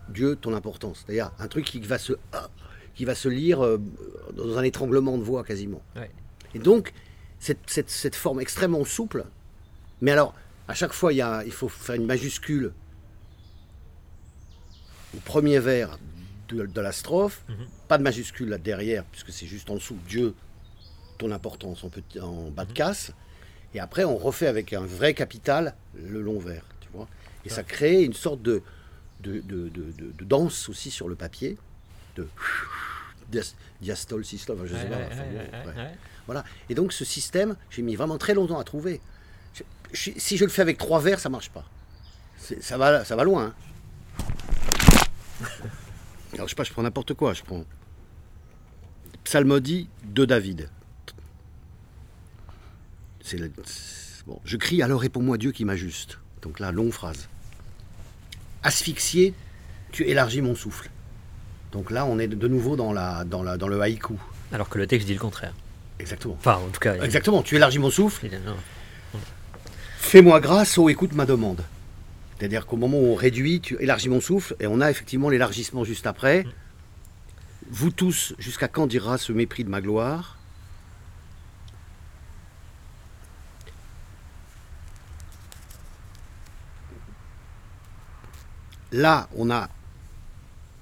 [0.08, 1.02] Dieu, ton importance.
[1.04, 2.48] C'est-à-dire un truc qui va se, ah,
[2.94, 3.78] qui va se lire euh,
[4.36, 5.82] dans un étranglement de voix quasiment.
[5.96, 6.10] Ouais.
[6.54, 6.92] Et donc,
[7.40, 9.24] cette, cette- cette forme extrêmement souple,
[10.00, 10.34] mais alors,
[10.68, 12.72] à chaque fois, il, y a, il faut faire une majuscule
[15.16, 15.98] au premier vers
[16.48, 17.66] de, de la strophe, Mhm.
[17.88, 20.34] pas de majuscule là derrière, puisque c'est juste en dessous, Dieu,
[21.18, 23.12] ton importance en, petit, en bas de casse,
[23.74, 27.08] et après on refait avec un vrai capital le long vers, tu vois.
[27.44, 28.62] Et ça crée une sorte de,
[29.20, 31.56] de, de- de- danse aussi sur le papier,
[32.16, 32.26] de
[33.30, 34.96] dias- diastole, systole, je sais Ouais, pas.
[34.96, 35.94] ouais, enfin, ouais.
[36.26, 36.44] Voilà.
[36.68, 39.00] Et donc ce système, j'ai mis vraiment très longtemps à trouver.
[39.54, 41.64] Je- je- si je le fais avec trois vers, ça marche pas.
[42.60, 43.54] Ça va, ça va loin.
[44.18, 44.24] hein.
[46.38, 47.34] Alors je sais pas, je prends n'importe quoi.
[47.34, 47.64] Je prends
[49.24, 50.70] Psalmodie de David.
[53.20, 54.40] C'est le- c'est- bon.
[54.44, 56.18] Je crie alors réponds-moi Dieu qui m'ajuste.
[56.42, 57.28] Donc là, longue phrase.
[58.62, 59.34] Asphyxié,
[59.92, 60.90] tu élargis mon souffle.
[61.72, 64.14] Donc là, on est de nouveau dans, la, dans, la, dans le haïku.
[64.52, 65.52] Alors que le texte dit le contraire.
[65.98, 66.34] Exactement.
[66.38, 68.28] Enfin, en tout cas, Exactement, tu élargis mon souffle.
[69.98, 71.62] Fais-moi grâce, oh écoute ma demande.
[72.38, 75.84] C'est-à-dire qu'au moment où on réduit, tu élargis mon souffle, et on a effectivement l'élargissement
[75.84, 76.46] juste après.
[77.70, 80.38] Vous tous, jusqu'à quand dira ce mépris de ma gloire?
[88.92, 89.68] Là, on a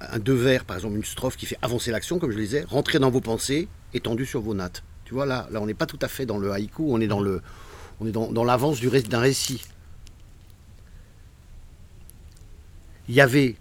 [0.00, 2.64] un deux vers, par exemple une strophe qui fait avancer l'action, comme je le disais,
[2.68, 4.84] rentrer dans vos pensées, étendu sur vos nattes.
[5.04, 7.07] Tu vois, là, là on n'est pas tout à fait dans le haïku, on est
[7.07, 7.42] dans le,
[8.00, 9.62] dans, l'avance d'un récit.
[13.09, 13.57] Yahvé,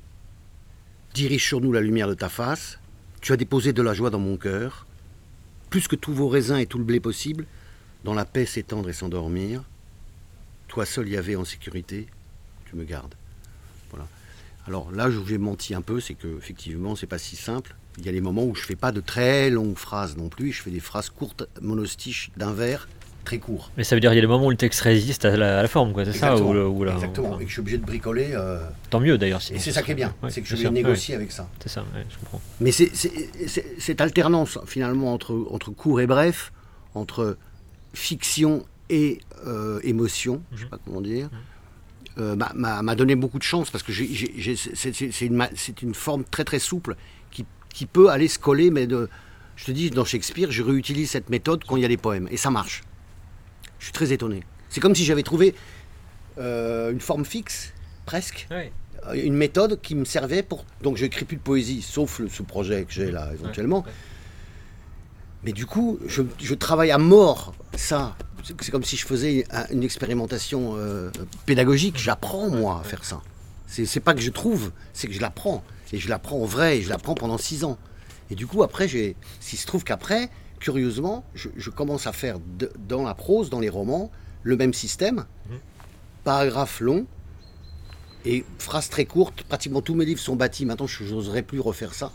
[1.13, 2.79] dirige sur nous la lumière de ta face.
[3.21, 4.87] Tu as déposé de la joie dans mon cœur.
[5.69, 7.45] plus que tous vos raisins et tout le blé possible,
[8.05, 9.63] dans la paix s'étendre et s'endormir,
[10.69, 12.07] toi seul y avait en sécurité,
[12.65, 13.13] tu me gardes.
[13.89, 14.07] Voilà.
[14.67, 17.75] Alors là, je vous ai menti un peu, c'est que effectivement, c'est pas si simple.
[17.97, 20.53] Il y a les moments où je fais pas de très longues phrases non plus,
[20.53, 22.87] je fais des phrases courtes, monostiches d'un vers
[23.25, 23.71] très court.
[23.75, 25.59] Mais ça veut dire qu'il y a des moments où le texte résiste à la,
[25.59, 26.51] à la forme, quoi, c'est ça Exactement.
[26.69, 27.37] ou ou la- Exactement.
[27.39, 28.29] Et que je suis obligé de bricoler.
[28.31, 28.59] euh,
[28.89, 29.41] Tant mieux d'ailleurs.
[29.41, 31.31] sinon et c'est ce ça qui est bien, ouais, c'est que je vais négocier avec
[31.33, 31.49] ça.
[31.61, 32.39] c'est ça, ouais, je comprends.
[32.61, 33.11] Mais c'est c'est-
[33.47, 36.53] c'est- cette alternance finalement entre, entre court et bref,
[36.93, 37.37] entre
[37.93, 41.29] fiction et euh, émotion, je sais pas comment dire,
[42.17, 45.35] euh, m'a- donné beaucoup de chance parce que j'ai- j'ai- j'ai- c'est c'est- c'est une,
[45.35, 46.95] ma- c'est une forme très très souple
[47.31, 49.09] qui, qui peut aller se coller, mais de,
[49.55, 52.27] je te dis, dans Shakespeare, je réutilise cette méthode quand il y a des poèmes
[52.31, 52.83] et ça marche.
[53.85, 54.41] Je suis très étonné.
[54.71, 55.53] C'est comme si j'avais trouvé
[56.39, 57.71] euh, une forme fixe,
[58.07, 58.47] presque,
[59.07, 60.65] euh, une méthode qui me servait pour.
[60.81, 63.83] Donc, je n'écris plus de poésie, sauf le, ce projet que j'ai là éventuellement.
[63.85, 63.91] ouais.
[65.43, 68.15] Mais du coup, je, je travaille à mort ça.
[68.59, 71.11] C'est comme si je faisais un- une expérimentation euh,
[71.45, 71.97] pédagogique.
[71.99, 73.21] J'apprends, moi, à faire ça.
[73.67, 75.63] C'est pas que je trouve, c'est que je l'apprends.
[75.93, 77.77] Et je l'apprends en vrai, et je l'apprends pendant six ans.
[78.31, 82.71] Et du coup, après, s'il se trouve qu'après, curieusement, je, je commence à faire de-
[82.87, 84.11] dans la prose, dans les romans,
[84.43, 85.25] le même système.
[86.23, 87.05] Paragraphe long,
[88.25, 90.65] et phrases très courtes, pratiquement tous mes livres sont bâtis.
[90.65, 92.11] Maintenant, je n'oserais plus refaire ça.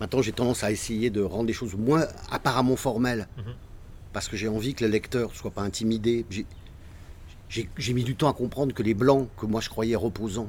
[0.00, 3.28] Maintenant, j'ai tendance à essayer de rendre les choses moins apparemment formelles.
[4.12, 6.26] Parce que j'ai envie que le lecteur ne soit pas intimidé.
[7.48, 10.48] J'ai mis du temps à comprendre que les blancs, que moi je croyais reposants,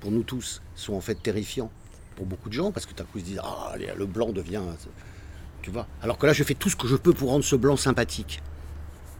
[0.00, 1.70] pour nous tous, sont en fait terrifiants.
[2.14, 4.30] Pour beaucoup de gens, parce que tout à coup ils se disent Ah, le blanc
[4.32, 4.60] devient.
[6.02, 8.42] Alors que là, je fais tout ce que je peux pour rendre ce blanc sympathique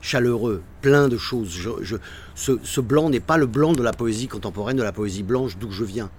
[0.03, 1.57] chaleureux, plein de choses.
[2.35, 5.71] Ce, blanc n'est pas le blanc de la poésie contemporaine, de la poésie blanche d'où
[5.71, 6.11] je viens.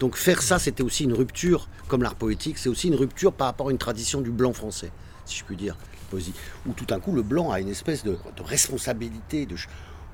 [0.00, 3.48] Donc faire ça, c'était aussi une rupture, comme l'art poétique, c'est aussi une rupture par
[3.48, 4.90] rapport à une tradition du blanc français,
[5.26, 5.76] si je puis dire,
[6.10, 6.32] poésie.
[6.66, 9.66] Où tout d'un coup, le blanc a une espèce de, responsabilité, de, tout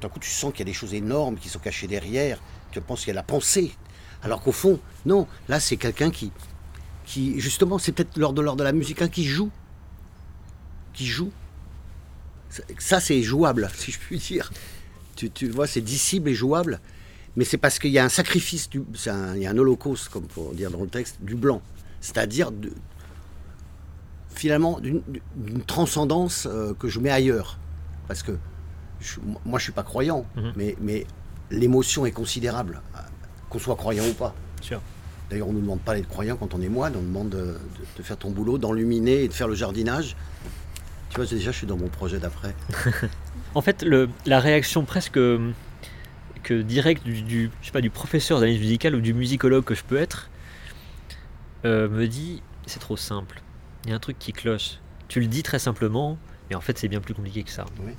[0.03, 2.41] d'un coup, tu sens qu'il y a des choses énormes qui sont cachées derrière,
[2.73, 3.73] tu penses qu'il y a la pensée.
[4.23, 6.33] Alors qu'au fond, non, là, c'est quelqu'un qui,
[7.05, 9.51] qui, justement, c'est peut-être l'ordre de l'ordre de la musique, hein, qui joue.
[10.93, 11.31] Qui joue.
[12.79, 14.53] Ça- c'est jouable, si je puis dire.
[15.17, 16.81] Tu, tu vois, c'est dissible et jouable.
[17.37, 19.59] Mais c'est parce qu'il y a un sacrifice, du, c'est un- il y a un
[19.59, 21.61] holocauste, comme pour dire dans le texte, du blanc.
[22.01, 22.73] C'est-à-dire, de-
[24.35, 27.59] finalement, d'une transcendance euh, que je mets ailleurs.
[28.09, 28.33] Parce que
[29.01, 30.53] je- moi, je suis pas croyant, Mhm.
[30.57, 31.07] mais, mais
[31.51, 32.99] l'émotion est considérable, euh,
[33.51, 34.35] qu'on soit croyant ou pas.
[35.35, 37.29] D'ailleurs, on ne nous demande pas d'être croyant quand on est moine, on nous demande
[37.31, 37.59] de, de-
[37.97, 40.15] de faire ton boulot, d'enluminer et de faire le jardinage.
[41.11, 42.55] Tu vois, déjà, je suis dans mon projet d'après.
[43.57, 45.51] En fait, le, la réaction presque euh,
[46.45, 49.75] que directe du, du- je sais pas, du professeur d'analyse musicale ou du musicologue que
[49.75, 50.29] je peux être
[51.65, 53.43] euh, me dit c'est trop simple.
[53.85, 54.79] Il y a un truc qui cloche.
[55.09, 56.17] Tu le dis très simplement,
[56.49, 57.65] mais en fait c'est bien plus compliqué que ça.
[57.85, 57.93] Oui.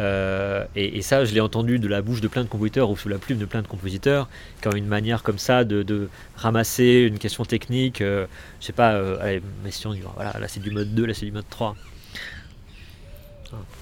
[0.00, 3.08] Euh, et, ça, je l'ai entendu de la bouche de plein de compositeurs ou sous
[3.08, 4.28] la plume de plein de compositeurs,
[4.60, 8.00] qui ont une manière comme ça de, ramasser une question technique.
[8.00, 8.26] euh,
[8.60, 11.06] je sais pas, euh, allez, mais si on dit, voilà, là c'est du mode 2,
[11.06, 11.74] là c'est du mode 3.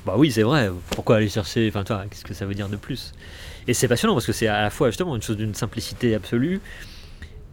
[0.04, 0.70] Bah oui, c'est vrai.
[0.90, 3.12] Pourquoi aller chercher Enfin, toi, qu'est-ce que ça veut dire de plus?
[3.66, 6.60] Et c'est passionnant parce que c'est à la fois justement une chose d'une simplicité absolue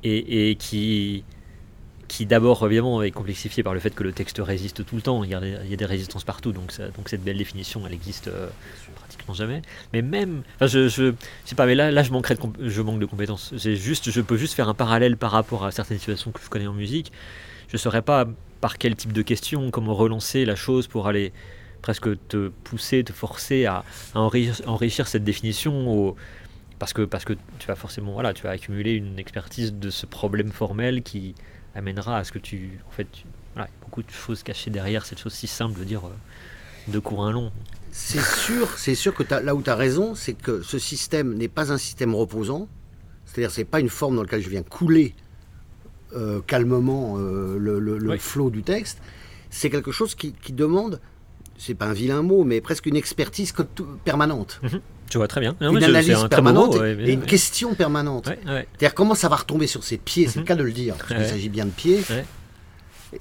[0.03, 1.23] et qui,
[2.13, 5.23] qui d'abord évidemment est complexifiée par le fait que le texte résiste tout le temps.
[5.23, 8.49] Il y a, des- résistances partout, donc, cette belle définition, elle existe euh,
[8.97, 9.63] pratiquement jamais.
[9.93, 13.55] Mais même, je, je, sais pas, mais là, je manquerais de, je manque de compétences.
[13.55, 16.67] Juste, je peux juste faire un parallèle par rapport à certaines situations que je connais
[16.67, 17.11] en musique.
[17.67, 18.27] Je saurais pas
[18.61, 21.33] par quel type de question, comment relancer la chose pour aller
[21.81, 23.83] presque te pousser, te forcer à,
[24.13, 26.15] enrichir, cette définition
[26.77, 30.05] parce que, parce que tu vas forcément voilà, tu vas accumuler une expertise de ce
[30.05, 31.33] problème formel qui
[31.75, 34.43] amènera à ce que tu en fait tu- voilà, il y a beaucoup de choses
[34.43, 36.11] cachées derrière cette chose si simple de dire euh,
[36.87, 37.51] deux cours un long
[37.91, 41.47] C'est sûr, c'est sûr que là où tu as raison, c'est que ce système n'est
[41.47, 42.67] pas un système reposant.
[43.25, 45.13] C'est-à-dire, c'est pas une forme dans laquelle je viens couler
[46.15, 48.17] euh, calmement euh, le, le- le Oui.
[48.19, 48.97] flot du texte.
[49.51, 50.99] C'est quelque chose qui, qui demande,
[51.57, 53.53] c'est pas un vilain mot, mais presque une expertise
[54.03, 54.59] permanente.
[55.13, 56.95] Tu vois très bien Non, une je- analyse un très beau permanente et, ouais, et
[56.95, 57.25] mais- une ouais.
[57.27, 58.25] question permanente.
[58.27, 58.39] Ouais.
[58.71, 60.47] C'est-à-dire comment ça va retomber sur ses pieds, c'est le Mhm.
[60.47, 62.01] cas de le dire, parce qu'il s'agit bien de pieds.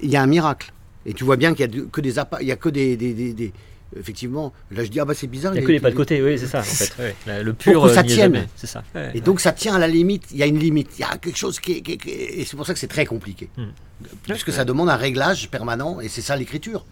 [0.01, 0.73] Il y a un miracle.
[1.05, 3.13] Et tu vois bien qu'il y a que des il y a que des, des-
[3.13, 3.53] des- des-
[3.99, 4.53] effectivement.
[4.71, 5.53] Là je dis ah bah c'est bizarre.
[5.53, 6.93] il n'y a que les pas de côté oui c'est ça en fait
[7.43, 8.47] le pur Pour que euh, ça n'y tienne.
[8.55, 9.21] c'est ça Ouais, Et ouais.
[9.21, 10.23] donc ça tient à la limite.
[10.31, 10.89] Il y a une limite.
[10.97, 13.05] Il y a quelque chose qui est, qui et c'est pour ça que c'est très
[13.05, 13.65] compliqué, Hmm.
[14.23, 16.85] puisque ça demande un réglage permanent et c'est ça l'écriture.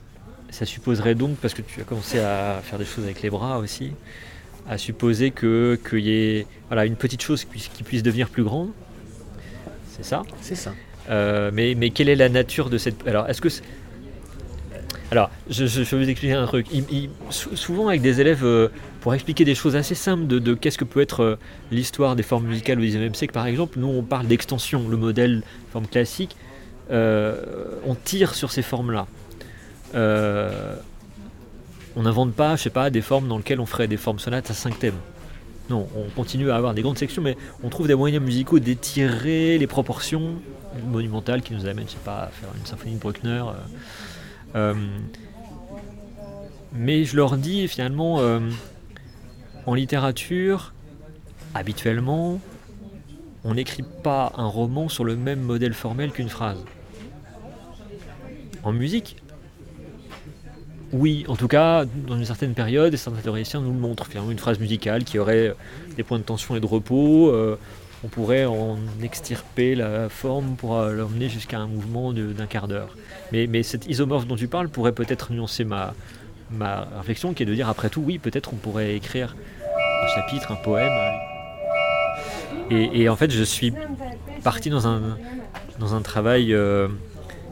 [0.52, 3.58] Ça supposerait donc, parce que tu as commencé à faire des choses avec les bras
[3.58, 3.94] aussi,
[4.72, 8.30] à supposer que qu'il y ait voilà, une petite chose qui puisse, qui puisse devenir
[8.30, 8.70] plus grande.
[9.96, 10.24] C'est ça.
[10.42, 10.74] C'est ça.
[11.10, 13.06] Euh, mais, mais quelle est la nature de cette.
[13.06, 13.50] Alors, est-ce que.
[13.50, 13.64] c'est-
[15.12, 16.68] Alors, je, je- je vais vous expliquer un truc.
[16.72, 18.70] Il- il- sou- souvent avec des élèves, euh,
[19.02, 21.36] pour expliquer des choses assez simples de, de qu'est-ce que peut être euh,
[21.70, 25.44] l'histoire des formes musicales au XIXe siècle, par exemple, nous on parle d'extension, le modèle
[25.74, 26.38] forme classique,
[26.90, 29.06] on tire sur ces formes-là.
[31.96, 34.50] On n'invente pas, je sais pas, des formes dans lesquelles on ferait des formes sonates
[34.50, 35.00] à cinq thèmes.
[35.70, 39.58] Non, on continue à avoir des grandes sections, mais on trouve des moyens musicaux d'étirer
[39.58, 40.36] les proportions
[40.88, 43.44] monumentales qui nous amènent, je sais pas, à faire une symphonie de Bruckner.
[43.46, 43.54] euh,
[44.56, 44.74] euh,
[46.74, 48.40] mais je leur dis finalement, euh,
[49.66, 50.74] en littérature,
[51.54, 52.40] habituellement,
[53.44, 56.64] on n'écrit pas un roman sur le même modèle formel qu'une phrase.
[58.64, 59.18] En musique,
[60.94, 64.08] oui, en tout cas, dans une certaine période, et certains théoriciens nous le montrent.
[64.08, 65.54] Finalement, une phrase musicale qui aurait
[65.96, 67.58] des points de tension et de repos, euh,
[68.04, 72.96] on pourrait en extirper la forme pour euh, l'emmener jusqu'à un mouvement d'un quart d'heure.
[73.32, 75.94] Mais, cette isomorphe dont tu parles pourrait peut-être nuancer ma,
[76.98, 79.36] réflexion, qui est de dire, après tout, oui, peut-être on pourrait écrire
[80.04, 80.92] un chapitre, un poème.
[82.70, 83.74] Et, en fait, je suis
[84.44, 86.88] parti dans un, travail euh,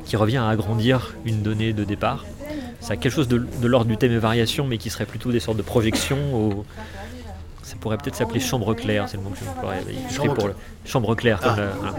[0.06, 2.26] qui revient à agrandir une donnée de départ.
[2.82, 5.32] Ça a quelque chose de, de l'ordre du thème et variation, mais qui serait plutôt
[5.32, 6.18] des sortes de projections.
[6.34, 6.66] Au...
[7.64, 10.56] Ça pourrait peut-être s'appeler chambre claire, c'est le mot que je Chambre pour le
[10.86, 11.60] chambre claire, comme Ah.
[11.60, 11.96] la- voilà.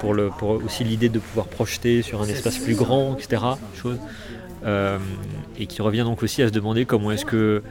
[0.00, 3.42] pour, le, pour aussi l'idée de pouvoir projeter sur un espace plus grand, etc.
[3.80, 3.98] Chose.
[4.64, 4.98] Euh,
[5.58, 7.62] et qui revient donc aussi à se demander comment est-ce que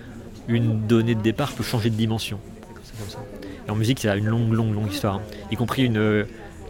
[0.48, 2.40] une donnée de départ peut changer de dimension.
[2.84, 3.20] C'est comme ça.
[3.68, 5.22] Et en musique, y a une longue, longue, longue histoire, hein.
[5.52, 6.26] y compris une,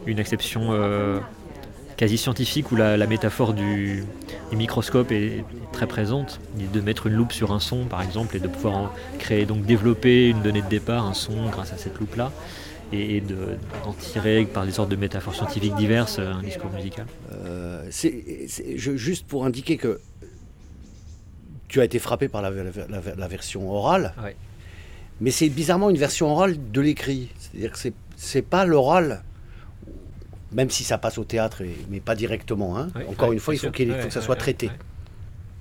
[0.05, 1.19] une exception euh,
[1.97, 4.03] quasi scientifique où la, la métaphore du,
[4.51, 6.39] du microscope est, est très présente,
[6.73, 8.89] de mettre une loupe sur un son par exemple et de pouvoir en
[9.19, 12.31] créer, donc développer une donnée de départ, un son grâce à cette loupe là
[12.91, 17.05] et, et de- d'en tirer par des sortes de métaphores scientifiques diverses un discours musical.
[17.33, 19.99] Euh, c'est- juste pour indiquer que
[21.67, 24.35] tu as été frappé par la, la- la- la version orale, Ouais.
[25.21, 27.29] mais c'est bizarrement une version orale de l'écrit.
[27.39, 29.23] C'est-à-dire que c'est, c'est pas l'oral,
[30.53, 32.77] même si ça passe au théâtre, et- mais pas directement.
[32.77, 32.89] hein.
[33.09, 34.67] Encore une fois, il faut, qu'il- que ça soit traité.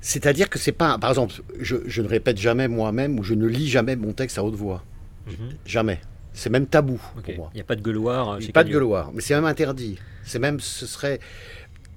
[0.00, 3.46] C'est-à-dire que c'est pas, par exemple, je, je ne répète jamais moi-même ou je ne
[3.46, 4.84] lis jamais mon texte à haute voix.
[5.26, 5.34] Mhm.
[5.64, 6.00] Jamais.
[6.32, 7.50] C'est même tabou pour moi.
[7.52, 8.30] Il n'y a pas de gueuloir.
[8.30, 9.98] euh, Il n'y a pas de gueuloir, mais c'est même interdit.
[10.24, 11.20] C'est même, ce serait.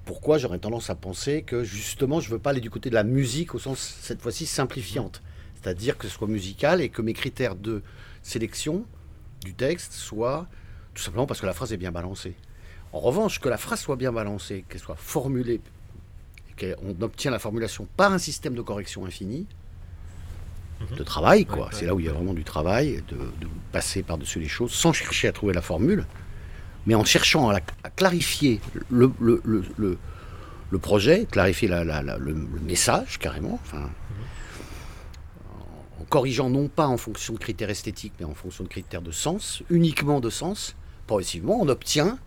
[0.06, 2.96] Pourquoi j'aurais tendance à penser que justement, je ne veux pas aller du côté de
[2.96, 5.24] la musique au sens, cette fois-ci, simplifiante.
[5.56, 7.82] C'est-à-dire que ce soit musical et que mes critères de
[8.22, 8.86] sélection
[9.44, 10.48] du texte soient
[10.94, 12.36] tout simplement parce que la phrase est bien balancée.
[12.96, 15.60] En revanche, que la phrase soit bien balancée, qu'elle soit formulée,
[16.58, 19.46] et qu'on obtient la formulation par un système de correction infini,
[20.98, 21.56] de travail, quoi.
[21.58, 21.70] Ouais, ouais.
[21.74, 24.72] C'est là où il y a vraiment du travail, de, de passer par-dessus les choses
[24.72, 26.06] sans chercher à trouver la formule,
[26.86, 29.98] mais en cherchant à, la- à clarifier le, le- le- le-
[30.72, 33.90] le projet, clarifier la- la- la- le, message carrément, enfin,
[36.00, 39.02] en, en corrigeant non pas en fonction de critères esthétiques, mais en fonction de critères
[39.02, 40.78] de sens, uniquement de sens,
[41.08, 42.18] progressivement, on obtient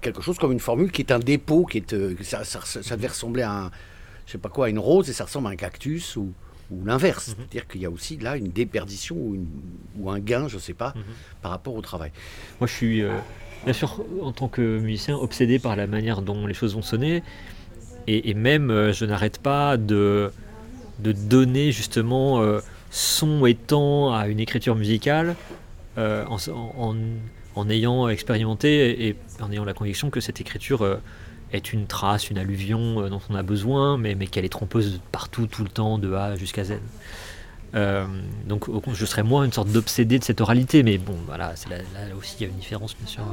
[0.00, 2.96] quelque chose comme une formule qui est un dépôt, qui est, euh, ça, ça- ça
[2.96, 3.70] devait ressembler à un,
[4.26, 6.32] je sais pas quoi, à une rose et ça ressemble à un cactus ou,
[6.70, 7.26] ou l'inverse.
[7.36, 9.48] C'est-à-dire qu'il y a aussi là une déperdition ou, une-
[9.98, 10.94] ou un gain, je sais pas,
[11.42, 12.12] par rapport au travail.
[12.60, 13.10] Moi, je suis, euh,
[13.64, 17.22] bien sûr, en tant que musicien, obsédé par la manière dont les choses vont sonner.
[18.06, 20.32] Et, et même, euh, je n'arrête pas de,
[21.00, 22.60] de donner justement euh,
[22.90, 25.34] son et temps à une écriture musicale
[25.98, 26.96] euh, en, en- en
[27.68, 30.96] ayant expérimenté et, en ayant la conviction que cette écriture euh,
[31.52, 35.00] est une trace, une alluvion euh, dont on a besoin, mais, mais qu'elle est trompeuse
[35.12, 36.74] partout, tout le temps, de A jusqu'à Z.
[37.74, 38.06] Euh,
[38.46, 41.78] donc au je serais moins une sorte d'obsédé de cette oralité, mais bon, voilà, là,
[42.18, 43.24] aussi il y a une différence bien sûr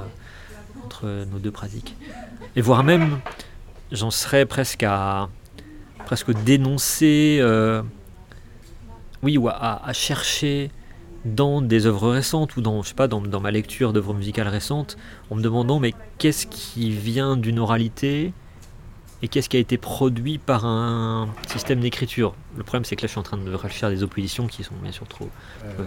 [0.86, 1.96] entre nos deux pratiques.
[2.56, 3.20] Et voire même,
[3.92, 5.28] j'en serais presque à
[6.06, 7.42] presque dénoncer,
[9.22, 10.72] oui, ou à chercher
[11.26, 14.48] dans des œuvres récentes ou dans, je sais pas, dans, dans ma lecture d'œuvres musicales
[14.48, 14.98] récentes,
[15.30, 18.34] en me demandant mais qu'est-ce qui vient d'une oralité
[19.22, 22.36] et qu'est-ce qui a été produit par un système d'écriture?
[22.56, 24.64] Le problème c'est que là je suis en train de réfléchir à des oppositions qui
[24.64, 25.30] sont bien sûr trop.
[25.66, 25.84] Euh,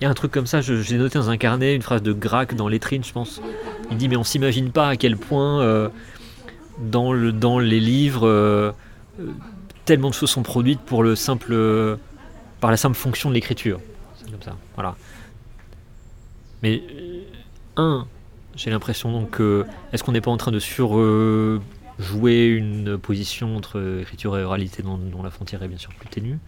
[0.00, 2.12] Il y a un truc comme ça, j'ai noté dans un carnet une phrase de
[2.12, 3.40] Grac dans Lettrine, je pense.
[3.92, 5.88] Il dit mais on s'imagine pas à quel point euh,
[6.80, 8.72] dans, le, dans les livres euh,
[9.20, 9.30] euh,
[9.84, 11.54] tellement de choses sont produites pour le simple
[12.60, 13.78] par la simple fonction de l'écriture.
[14.40, 14.96] Ça, voilà.
[16.62, 17.22] Mais euh,
[17.76, 18.06] un,
[18.56, 21.60] j'ai l'impression donc que est-ce qu'on n'est pas en train de sur euh,
[21.98, 26.38] jouer une position entre écriture et oralité dont, la frontière est bien sûr plus ténue?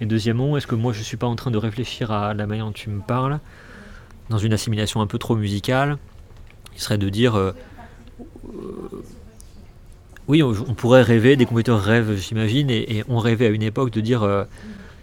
[0.00, 2.66] Et deuxièmement, est-ce que moi je suis pas en train de réfléchir à la manière
[2.66, 3.38] dont tu me parles
[4.30, 5.98] dans une assimilation un peu trop musicale
[6.74, 7.52] Il serait de dire euh,
[8.48, 9.02] euh,
[10.26, 13.90] Oui, on, pourrait rêver, des compositeurs rêvent, j'imagine, et, et on rêvait à une époque
[13.90, 14.46] de dire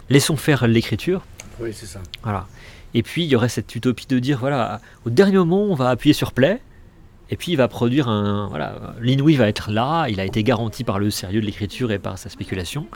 [0.10, 1.24] laissons faire l'écriture.
[1.62, 2.02] Oui, c'est ça.
[2.24, 2.48] Voilà.
[2.94, 5.90] Et puis il y aurait cette utopie de dire voilà, au dernier moment, on va
[5.90, 6.62] appuyer sur play.
[7.30, 8.48] Et puis il va produire un.
[8.50, 12.00] Voilà, l'inouï va être là, il a été garanti par le sérieux de l'écriture et
[12.00, 12.88] par sa spéculation.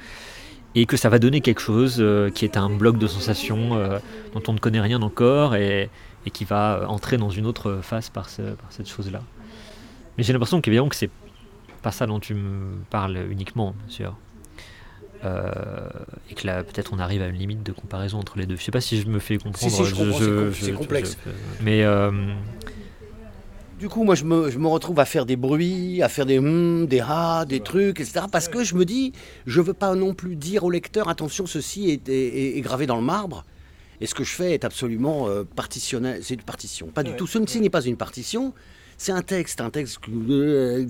[0.78, 3.97] Et que ça va donner quelque chose euh, qui est un bloc de sensations euh,
[4.34, 5.89] dont on ne connaît rien encore et,
[6.34, 9.22] qui va euh, entrer dans une autre phase par cette chose-là.
[10.18, 11.11] Mais j'ai l'impression qu'évidemment que c'est
[11.82, 14.18] pas ça dont tu me parles uniquement, bien sûr.
[15.26, 15.50] Euh,
[16.30, 18.56] et que là, peut-être on arrive à une limite de comparaison entre les deux.
[18.58, 19.74] Je sais pas si je me fais comprendre.
[19.74, 21.18] Si, si, je comprends, c'est com- c'est complexe.
[21.62, 22.12] mais euh,
[23.80, 26.38] Du coup, moi, je me, je me retrouve à faire des bruits, à faire des
[26.40, 28.26] hum, des ah, des trucs, etc.
[28.32, 29.12] Parce que je me dis,
[29.46, 32.96] je veux pas non plus dire au lecteur, attention, ceci est, est- est gravé dans
[32.96, 33.44] le marbre.
[34.02, 36.20] Et ce que je fais est absolument euh, partitionnel.
[36.22, 36.88] C'est une partition.
[36.88, 37.28] Pas du tout.
[37.28, 38.54] Ceci n'est pas une partition.
[38.98, 40.88] C'est un texte, un texte euh,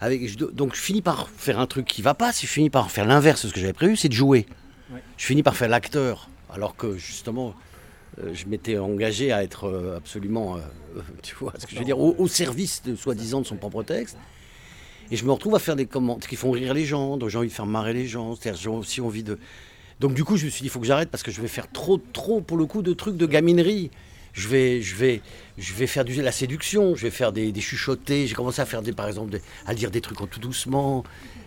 [0.00, 2.32] avec donc je finis par faire un truc qui va pas.
[2.32, 4.46] Si je finis par faire l'inverse de ce que j'avais prévu, c'est de jouer.
[5.16, 7.54] Je finis par faire l'acteur, alors que justement,
[8.18, 10.58] euh, je m'étais engagé à être euh, absolument,
[11.22, 13.82] tu vois, ce que je veux dire, au, au service de soi-disant de son propre
[13.82, 14.18] texte.
[15.10, 17.38] Et je me retrouve à faire des commentaires qui font rire les gens, donc j'ai
[17.38, 18.34] envie de faire marrer les gens.
[18.34, 19.38] C'est-à-dire, j'ai aussi envie de.
[20.00, 21.48] Donc du coup, je me suis dit, il faut que j'arrête parce que je vais
[21.48, 23.90] faire trop, trop pour le coup de trucs de gaminerie.
[24.32, 25.20] Je vais, je vais,
[25.58, 28.26] je vais faire du, la séduction, je vais faire des, des chuchotés.
[28.26, 31.04] J'ai commencé à faire des, par exemple, des- à dire des trucs en tout doucement,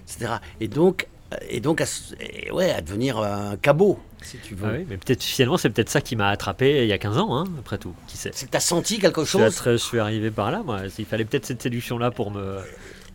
[0.08, 0.34] etc.
[0.60, 1.08] Et donc,
[1.50, 1.86] et donc, à,
[2.20, 4.68] et ouais, à devenir un cabot, si tu veux.
[4.70, 7.18] ah oui, mais peut-être finalement c'est peut-être ça qui m'a attrapé il y a 15
[7.18, 7.94] ans, hein, après tout.
[8.08, 9.62] Qui sait C'est que tu as senti quelque je suis, chose.
[9.66, 10.82] je suis arrivé par là, moi.
[11.00, 12.60] Il fallait peut-être cette séduction-là pour me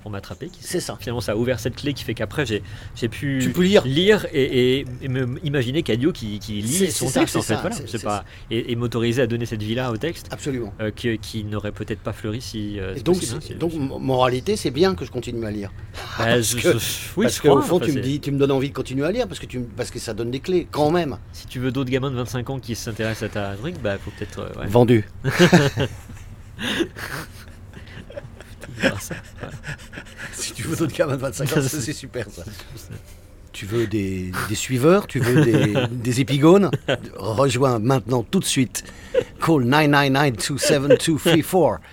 [0.01, 0.51] pour m'attraper.
[0.61, 0.97] C'est ça.
[1.01, 2.63] Finalement, ça a ouvert cette clé qui fait qu'après j'ai
[3.09, 3.53] pu,
[3.85, 4.27] lire.
[4.33, 7.55] et, et- et me imaginer Cadio qui, qui lit son ça, texte en c'est fait,
[7.55, 7.77] ça, voilà.
[8.03, 10.29] pas et, et m'autoriser à donner cette vie-là au texte.
[10.31, 10.73] Absolument.
[10.81, 12.79] euh, qui, qui n'aurait peut-être pas fleuri si.
[12.79, 15.73] euh, donc, possible, hein, donc, moralité, c'est bien que je continue à lire.
[15.95, 16.77] Bah, parce je- que- je-
[17.17, 19.07] oui, parce je crois, fond, enfin, tu me dis, tu me donnes envie de continuer
[19.07, 21.19] à lire parce que, tu, parce que ça donne des clés, quand même.
[21.33, 24.11] Si tu veux d'autres gamins de 25 ans qui s'intéressent à ta truc, bah faut
[24.19, 24.41] peut-être.
[24.41, 25.05] euh, ouais, Vendu.
[30.33, 32.45] Si tu veux d'autres gamins de 25 ans, c'est super ça.
[33.53, 36.71] Tu veux des, des suiveurs, tu veux des, des épigones?
[37.17, 38.85] Rejoins maintenant tout de suite.
[39.45, 41.79] Call 999-27234.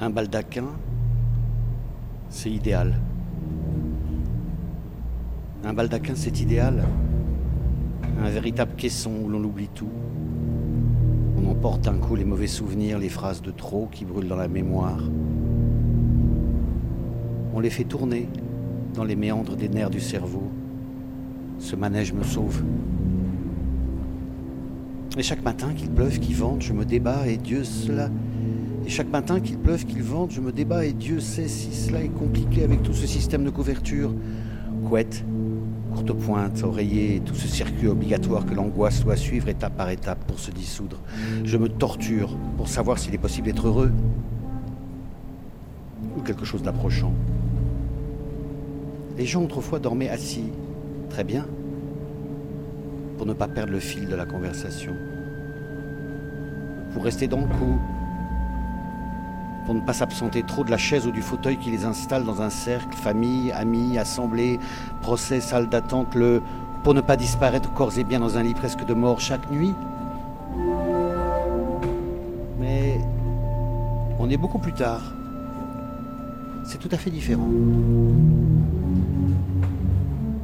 [0.00, 0.66] Un baldaquin,
[2.30, 2.94] c'est idéal.
[5.64, 6.84] Un baldaquin, c'est idéal.
[8.22, 9.90] Un véritable caisson où l'on oublie tout.
[11.58, 14.46] On emporte un coup les mauvais souvenirs, les phrases de trop qui brûlent dans la
[14.46, 15.02] mémoire.
[17.52, 18.28] On les fait tourner
[18.94, 20.52] dans les méandres des nerfs du cerveau.
[21.58, 22.62] Ce manège me sauve.
[25.18, 28.08] Et chaque matin, qu'il pleuve, qu'il vente, je me débat et Dieu cela.
[28.86, 32.04] Et chaque matin, qu'il pleuve, qu'il vente, je me débat et Dieu sait si cela
[32.04, 34.14] est compliqué avec tout ce système de couverture.
[34.88, 35.24] Couette,
[35.94, 40.38] courte pointe, oreiller, tout ce circuit obligatoire que l'angoisse doit suivre étape par étape pour
[40.38, 40.98] se dissoudre.
[41.44, 43.92] Je me torture pour savoir s'il est possible d'être heureux
[46.16, 47.12] ou quelque chose d'approchant.
[49.16, 50.50] Les gens autrefois dormaient assis,
[51.10, 51.46] très bien,
[53.16, 54.92] pour ne pas perdre le fil de la conversation,
[56.92, 57.78] pour rester dans le coup,
[59.68, 62.40] pour ne pas s'absenter trop de la chaise ou du fauteuil qui les installe dans
[62.40, 64.58] un cercle, famille, amis, assemblée,
[65.02, 66.40] procès, salle d'attente, le
[66.82, 69.74] pour ne pas disparaître corps et bien dans un lit presque de mort chaque nuit.
[72.58, 72.98] Mais
[74.18, 75.02] on est beaucoup plus tard.
[76.64, 77.50] C'est tout à fait différent.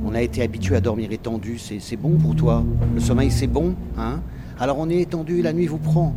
[0.04, 2.62] On a été habitué à dormir étendu, c'est bon pour toi.
[2.94, 4.20] Le sommeil c'est bon, hein?
[4.60, 6.14] Alors on est étendu, la nuit vous prend.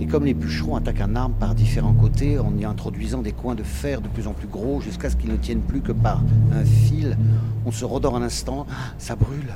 [0.00, 3.54] Et comme les bûcherons attaquent un arbre par différents côtés, en y introduisant des coins
[3.54, 6.20] de fer de plus en plus gros jusqu'à ce qu'ils ne tiennent plus que par
[6.52, 7.16] un fil,
[7.64, 9.54] on se redort un instant, ah, ça brûle.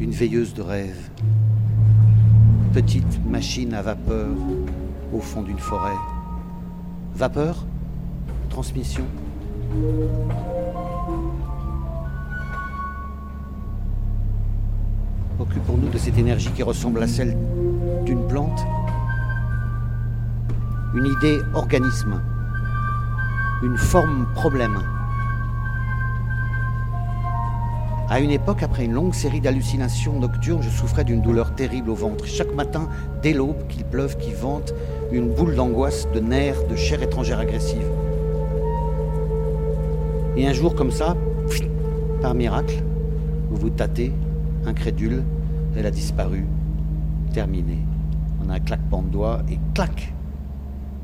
[0.00, 1.10] Une veilleuse de rêve.
[2.74, 4.28] Petite machine à vapeur
[5.12, 5.96] au fond d'une forêt.
[7.14, 7.64] Vapeur?
[8.50, 9.04] Transmission?
[15.38, 17.36] Occupons-nous de cette énergie qui ressemble à celle
[18.04, 18.64] d'une plante?
[20.94, 22.22] Une idée organisme.
[23.64, 24.78] Une forme problème.
[28.08, 31.96] À une époque, après une longue série d'hallucinations nocturnes, je souffrais d'une douleur terrible au
[31.96, 32.26] ventre.
[32.26, 32.88] Chaque matin,
[33.22, 34.72] dès l'aube, qu'il pleuve, qu'il vente,
[35.10, 37.88] une boule d'angoisse, de nerfs, de chair étrangère agressive.
[40.36, 41.16] Et un jour comme ça,
[42.22, 42.84] par miracle,
[43.50, 44.12] vous vous tâtez,
[44.64, 45.24] incrédule,
[45.76, 46.46] elle a disparu,
[47.32, 47.78] terminé.
[48.46, 50.13] On a un claquement de doigts et clac,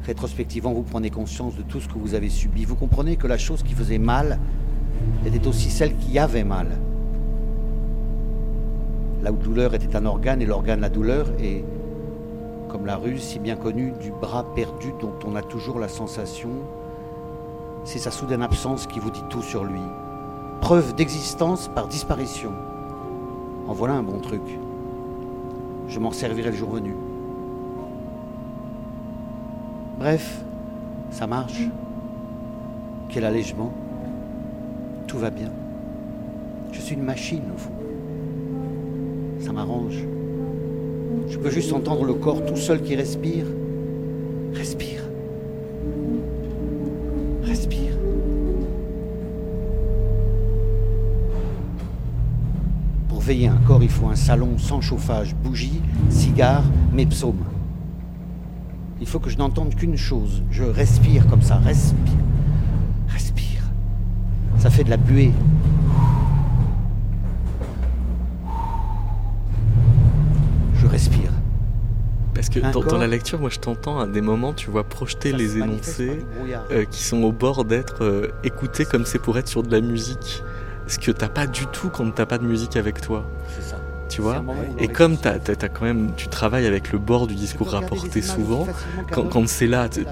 [0.05, 2.65] rétrospectivement, vous prenez conscience de tout ce que vous avez subi.
[2.65, 4.39] Vous comprenez que la chose qui faisait mal
[5.27, 6.79] était aussi celle qui avait mal.
[9.23, 11.65] La douleur était un organe et l'organe la douleur est,
[12.69, 16.51] comme la ruse si bien connue, du bras perdu dont on a toujours la sensation.
[17.85, 19.81] C'est sa soudaine absence qui vous dit tout sur lui.
[20.61, 22.53] Preuve d'existence par disparition.
[23.67, 24.43] En voilà un bon truc.
[25.89, 26.95] Je m'en servirai le jour venu.
[30.01, 30.41] Bref,
[31.11, 31.69] ça marche.
[33.11, 33.71] Quel allègement.
[35.07, 35.51] Tout va bien.
[36.73, 37.73] Je suis une machine au fond.
[39.41, 39.99] Ça m'arrange.
[41.29, 43.45] Je peux juste entendre le corps tout seul qui respire.
[44.55, 45.03] Respire.
[47.43, 47.93] Respire.
[53.07, 57.45] Pour veiller un corps, il faut un salon sans chauffage, bougies, cigares, mes psaumes.
[59.01, 60.43] Il faut que je n'entende qu'une chose.
[60.51, 61.57] Je respire comme ça.
[61.57, 61.97] Respire.
[63.09, 63.63] Respire.
[64.59, 65.33] Ça fait de la buée.
[70.75, 71.31] Je respire.
[72.35, 75.37] Parce que dans, la lecture, moi je t'entends à des moments, tu vois projeter Ça
[75.37, 76.19] les énoncés
[76.71, 79.81] euh, qui sont au bord d'être euh, écoutés comme c'est pour être sur de la
[79.81, 80.43] musique.
[80.87, 83.80] Ce que t'as pas du tout quand t'as pas de musique avec toi, C'est ça.
[84.11, 84.45] Tu vois.
[84.79, 85.17] Et comme
[85.69, 88.67] quand même, tu travailles avec le bord du discours rapporté souvent.
[89.11, 90.03] Quand, c'est là, t'es,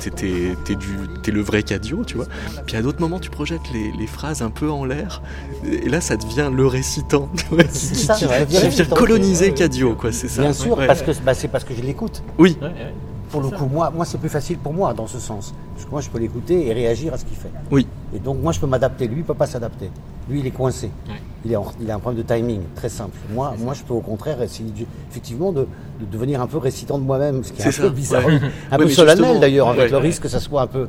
[1.23, 2.27] t'es le vrai cadio, tu vois.
[2.67, 5.21] Puis à d'autres moments, tu projettes les, les phrases un peu en l'air,
[5.65, 8.27] et là, ça devient le récitant, qui, qui- ça, qui-
[8.57, 10.43] qui vient coloniser cadio, quoi, c'est ça.
[10.43, 10.87] Bien sûr, Ouais.
[10.87, 12.23] parce que bah, c'est parce que je l'écoute.
[12.39, 12.95] Oui, Ouais, ouais.
[13.31, 15.55] Pour le coup, moi, moi c'est plus facile pour moi dans ce sens.
[15.75, 17.51] Parce que moi, je peux l'écouter et réagir à ce qu'il fait.
[17.71, 17.87] oui.
[18.15, 19.07] Et donc, moi, je peux m'adapter.
[19.07, 19.91] Lui, il peut pas s'adapter.
[20.31, 20.91] Lui, il est coincé.
[21.07, 21.21] Ouais.
[21.45, 23.17] Il, est en- il a un problème de timing, très simple.
[23.35, 25.67] Moi, moi je peux au contraire essayer, de- effectivement, de,
[26.01, 28.25] de devenir un peu récitant de moi-même, ce qui est, un ça, peu bizarre.
[28.25, 28.41] ouais.
[28.71, 29.89] Un Ouais, peu solennel d'ailleurs, avec ouais.
[29.91, 30.89] le risque que ça soit un peu.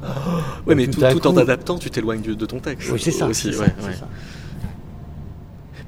[0.66, 2.90] Ouais, mais tout tout, en t'adaptant, tu t'éloignes de, ton texte.
[2.92, 3.28] Oui, c'est ça.
[3.28, 3.66] Aussi, ça.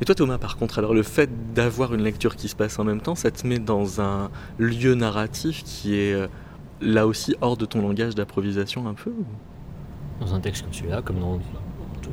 [0.02, 2.84] Et toi, Thomas, par contre, alors le fait d'avoir une lecture qui se passe en
[2.84, 6.28] même temps, ça te met dans un lieu narratif qui est euh,
[6.82, 9.14] là aussi hors de ton langage d'improvisation un peu
[10.20, 11.39] Dans un texte comme celui-là, comme dans,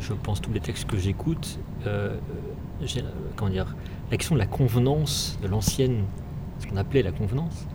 [0.00, 2.14] je pense, tous les textes que j'écoute, euh,
[2.82, 3.02] la-
[3.36, 3.74] comment dire,
[4.10, 6.04] la question de la convenance de l'ancienne,
[6.58, 7.66] ce qu'on appelait la convenance,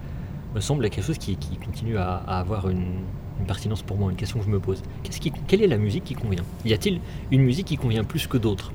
[0.53, 1.35] me semble quelque chose qui,
[1.65, 2.99] continue à, avoir une,
[3.47, 4.83] pertinence pour moi, une question que je me pose.
[5.47, 6.43] Quelle est la musique qui convient?
[6.65, 7.01] Y a-t-il
[7.31, 8.71] une musique qui convient plus que d'autres?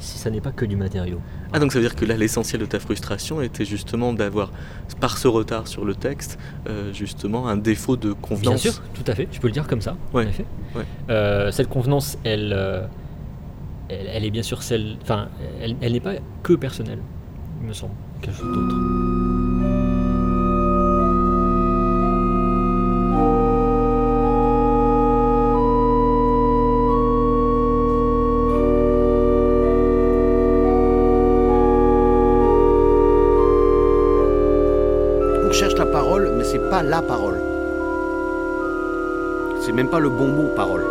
[0.00, 1.20] Si ça n'est pas que du matériau.
[1.52, 4.52] Ah, donc ça veut dire que là, l'essentiel de ta frustration était justement d'avoir,
[5.00, 6.38] par ce retard sur le texte,
[6.68, 8.62] euh, justement un défaut de convenance.
[8.62, 9.96] Bien sûr, tout à fait, je peux le dire comme ça.
[10.12, 10.44] Ouais, en effet.
[10.76, 10.84] ouais.
[11.10, 12.86] Euh, cette convenance, elle, euh,
[13.88, 14.96] elle, elle est bien sûr celle.
[15.02, 15.28] Enfin,
[15.60, 17.00] elle, elle n'est pas que personnelle,
[17.60, 19.37] il me semble, quelque chose d'autre.
[39.78, 40.84] Même pas le bon mot parole.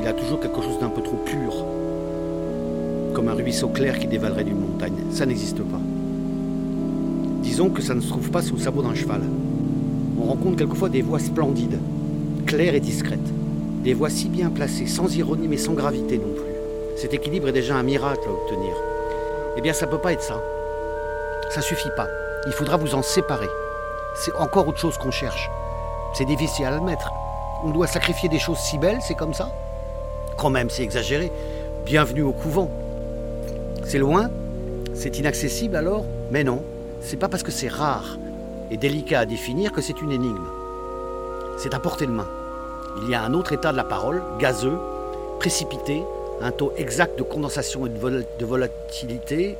[0.00, 1.66] Il a toujours quelque chose d'un peu trop pur.
[3.12, 4.96] Comme un ruisseau clair qui dévalerait d'une montagne.
[5.10, 5.80] Ça n'existe pas.
[7.42, 9.20] Disons que ça ne se trouve pas sous le sabot d'un cheval.
[10.18, 11.78] On rencontre quelquefois des voix splendides,
[12.46, 13.18] claires et discrètes.
[13.84, 16.54] Des voix si bien placées, sans ironie mais sans gravité non plus.
[16.96, 18.72] Cet équilibre est déjà un miracle à obtenir.
[19.58, 20.42] Eh bien, ça peut pas être ça.
[21.50, 22.08] Ça suffit pas.
[22.46, 23.50] Il faudra vous en séparer.
[24.14, 25.50] C'est encore autre chose qu'on cherche.
[26.18, 27.12] C'est difficile à admettre.
[27.64, 29.52] On doit sacrifier des choses si belles, c'est comme ça
[30.36, 31.30] Quand même, c'est exagéré.
[31.86, 32.68] Bienvenue au couvent.
[33.84, 34.28] C'est loin
[34.94, 36.64] C'est inaccessible alors Mais non,
[37.00, 38.18] c'est pas parce que c'est rare
[38.72, 40.48] et délicat à définir que c'est une énigme.
[41.56, 42.26] C'est à portée de main.
[43.04, 44.76] Il y a un autre état de la parole, gazeux,
[45.38, 46.02] précipité,
[46.40, 49.56] un taux exact de condensation et de, vol- de volatilité.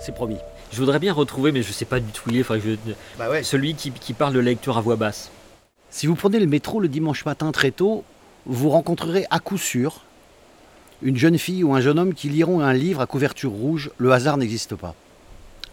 [0.00, 0.38] C'est promis.
[0.72, 2.70] Je voudrais bien retrouver, mais je sais pas du tout où il est, faudrait que
[2.88, 3.44] je- Bah ouais.
[3.44, 5.30] celui qui, qui parle de lecture à voix basse.
[5.90, 8.04] Si vous prenez le métro le dimanche matin très tôt,
[8.44, 10.02] vous rencontrerez à coup sûr
[11.02, 14.12] une jeune fille ou un jeune homme qui liront un livre à couverture rouge Le
[14.12, 14.94] hasard n'existe pas.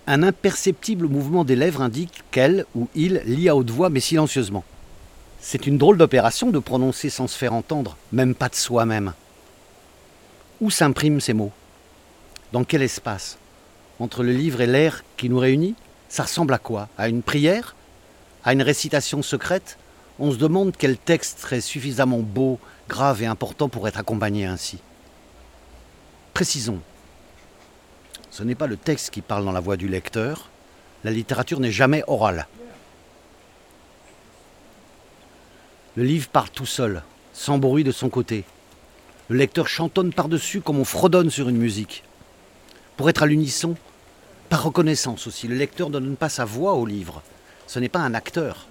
[0.06, 4.66] Un imperceptible mouvement des lèvres indique qu'elle ou il lit à haute voix mais silencieusement.
[5.40, 9.14] C'est une drôle d'opération de prononcer sans se faire entendre, même pas de soi-même.
[10.62, 11.52] Où s'impriment ces mots?
[12.52, 13.38] Dans quel espace?
[14.00, 15.76] Entre le livre et l'air qui nous réunit?
[16.10, 16.90] Ça ressemble à quoi?
[16.98, 17.76] À une prière?
[18.44, 19.78] À une récitation secrète?
[20.20, 24.80] On se demande quel texte serait suffisamment beau, grave et important pour être accompagné ainsi.
[26.34, 26.80] Précisons.
[28.30, 30.50] Ce n'est pas le texte qui parle dans la voix du lecteur.
[31.04, 32.48] La littérature n'est jamais orale.
[35.96, 37.04] Le livre part tout seul,
[37.34, 38.46] sans bruit de son côté.
[39.30, 42.04] Le lecteur chantonne par-dessus comme on fredonne sur une musique.
[42.98, 43.76] Pour être à l'unisson,
[44.50, 47.22] par reconnaissance aussi, le lecteur ne donne pas sa voix au livre.
[47.68, 48.68] Ce n'est pas un acteur.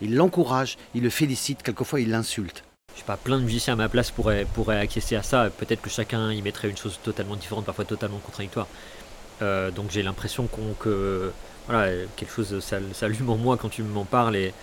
[0.00, 2.64] Il l'encourage, il le félicite, quelquefois il l'insulte.
[2.94, 5.50] Je sais pas, plein de musiciens à ma place pourraient, acquiescer à ça.
[5.50, 8.68] Peut-être que chacun y mettrait une chose totalement différente, parfois totalement contradictoire.
[9.42, 11.32] Euh, donc j'ai l'impression qu'on, que
[11.66, 12.60] voilà, quelque chose
[12.92, 14.54] s'allume en moi quand tu m'en parles et,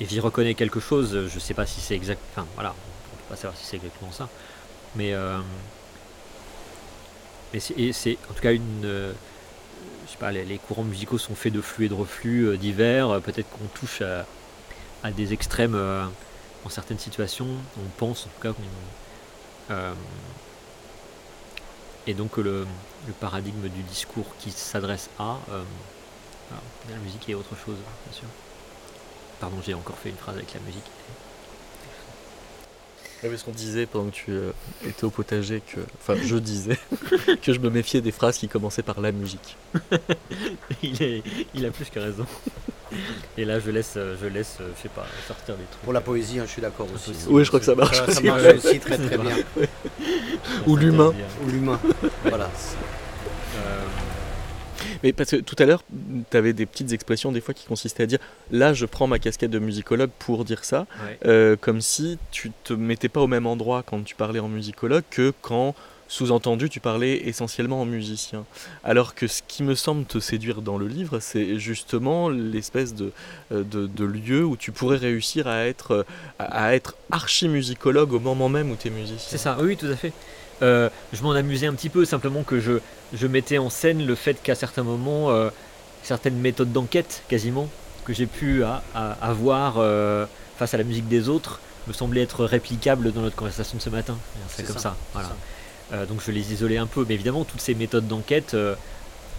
[0.00, 1.28] et j'y reconnais quelque chose.
[1.28, 2.20] Je sais pas si c'est exact.
[2.32, 4.28] Enfin voilà, on peut pas savoir si c'est exactement ça.
[4.96, 5.38] Mais, euh,
[7.52, 8.84] mais c'est, en tout cas une.
[8.84, 9.12] Euh,
[10.06, 13.20] je sais pas, les, courants musicaux sont faits de flux et de reflux divers.
[13.22, 14.26] Peut-être qu'on touche à,
[15.04, 15.76] à des extrêmes
[16.64, 17.46] en certaines situations,
[17.78, 18.54] on pense en tout cas.
[19.70, 19.94] Euh,
[22.06, 22.66] et donc le,
[23.20, 25.36] paradigme du discours qui s'adresse à.
[25.50, 25.62] Euh,
[26.90, 28.28] la musique est autre chose, bien sûr.
[29.40, 30.84] Pardon, j'ai encore fait une phrase avec la musique.
[33.24, 34.50] Oui, ce qu'on disait pendant que tu euh,
[34.86, 36.78] étais au potager, que, enfin je disais
[37.42, 39.56] que je me méfiais des phrases qui commençaient par la musique.
[40.82, 41.22] il, est,
[41.54, 42.26] il a plus que raison.
[43.38, 45.82] Et là, je laisse, je laisse, je sais pas, sortir des trucs.
[45.82, 47.12] Pour la poésie, hein, je suis d'accord aussi.
[47.28, 47.96] Oui, je crois que ça marche.
[47.96, 49.36] Ça, aussi, marche aussi très très bien.
[50.66, 51.12] Ou l'humain.
[51.44, 51.80] Ou l'humain.
[52.24, 52.50] Voilà.
[53.56, 53.84] Euh,
[55.04, 55.84] mais parce que tout à l'heure,
[56.30, 58.18] tu avais des petites expressions des fois qui consistaient à dire
[58.50, 60.86] là, je prends ma casquette de musicologue pour dire ça,
[61.26, 65.04] euh, comme si tu te mettais pas au même endroit quand tu parlais en musicologue
[65.10, 65.74] que quand
[66.08, 68.44] sous-entendu, tu parlais essentiellement en musicien.
[68.82, 73.12] Alors que ce qui me semble te séduire dans le livre, c'est justement l'espèce de,
[73.52, 76.06] euh, de, lieu où tu pourrais réussir à être,
[76.38, 79.18] à être archi-musicologue au moment même où tu es musicien.
[79.18, 80.12] C'est ça, oui, tout à fait.
[80.62, 82.72] Euh, je m'en amusais un petit peu, simplement que je,
[83.12, 85.50] je mettais en scène le fait qu'à certains moments, euh,
[86.02, 87.68] certaines méthodes d'enquête, quasiment,
[88.04, 88.62] que j'ai pu
[88.94, 89.74] avoir
[90.58, 93.90] face à la musique des autres, me semblaient être réplicables dans notre conversation de ce
[93.90, 94.16] matin.
[94.48, 94.96] C'est comme ça.
[95.12, 95.30] voilà.
[95.92, 98.74] Euh, donc je les isolais un peu, mais évidemment toutes ces méthodes d'enquête euh,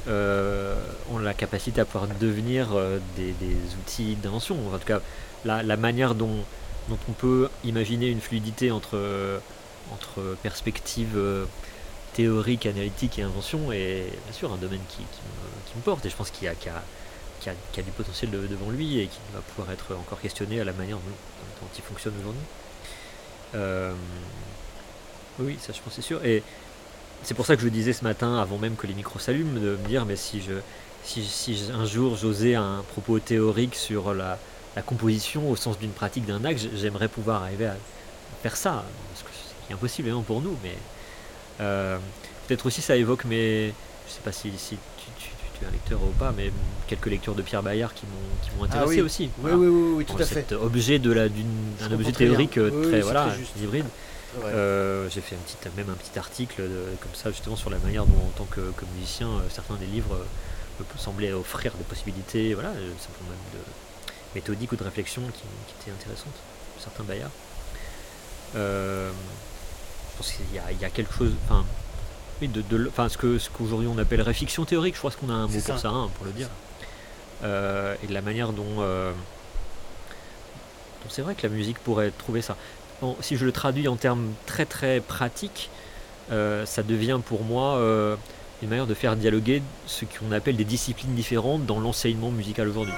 [0.07, 0.76] euh,
[1.11, 2.70] ont la capacité à pouvoir devenir
[3.16, 3.34] des,
[3.80, 4.55] outils d'invention.
[4.74, 5.01] en tout cas,
[5.43, 6.38] la, manière dont,
[6.89, 8.99] on peut imaginer une fluidité entre,
[9.93, 11.17] entre perspective
[12.13, 16.31] théorique, analytique et invention est bien sûr un domaine qui, me, porte et je pense
[16.31, 20.63] qu'il y a, du potentiel devant lui et qui va pouvoir être encore questionné à
[20.63, 22.41] la manière dont, il fonctionne aujourd'hui.
[25.39, 26.23] Oui, ça je pense c'est sûr.
[26.23, 26.43] Et
[27.23, 29.75] c'est pour ça que je disais ce matin, avant même que les micros s'allument, de
[29.75, 30.41] me dire mais si
[31.73, 34.38] un jour j'osais un propos théorique sur la,
[34.86, 37.77] composition au sens d'une pratique d'un acte, j'aimerais pouvoir arriver à
[38.43, 38.83] faire ça.
[39.72, 40.76] Impossible évidemment pour nous, mais
[41.61, 41.97] euh,
[42.47, 43.74] peut-être aussi ça évoque mes.
[44.07, 46.51] Je sais pas si, si tu, es un lecteur ou pas, mais
[46.88, 49.30] quelques lectures de Pierre Bayard qui m'ont ah intéressé aussi.
[49.39, 50.51] Oui, oui, oui, oui, tout à fait.
[50.53, 53.86] Objet de la, d'un objet théorique euh, très, voilà, hybride.
[54.43, 56.61] Euh, j'ai fait un petit, même un petit article
[57.01, 58.61] comme ça justement sur la manière dont en tant que,
[58.95, 62.84] musicien euh, certains des livres euh, me semblaient offrir des possibilités voilà même
[63.53, 63.59] de
[64.34, 65.43] méthodique ou de réflexion qui,
[65.82, 66.36] étaient intéressantes
[66.80, 67.32] certains baillards
[70.16, 70.45] je pense qu'il
[70.82, 71.66] y, a quelque chose enfin
[72.41, 75.34] oui, de, de ce que ce qu'aujourd'hui on appelle réflexion théorique je crois qu'on a
[75.34, 76.47] un mot pour ça, hein, pour le dire
[77.43, 79.13] et de la manière dont, dont
[81.09, 82.55] c'est vrai que la musique pourrait trouver ça
[83.22, 85.70] si je le traduis en termes très très pratiques,
[86.32, 88.16] euh, ça devient pour moi euh,
[88.61, 92.93] une manière de faire dialoguer ce qu'on appelle des disciplines différentes dans l'enseignement musical aujourd'hui.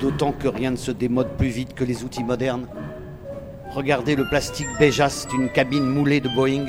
[0.00, 2.66] D'autant que rien ne se démode plus vite que les outils modernes.
[3.74, 6.66] Regardez le plastique béjasse d'une cabine moulée de Boeing.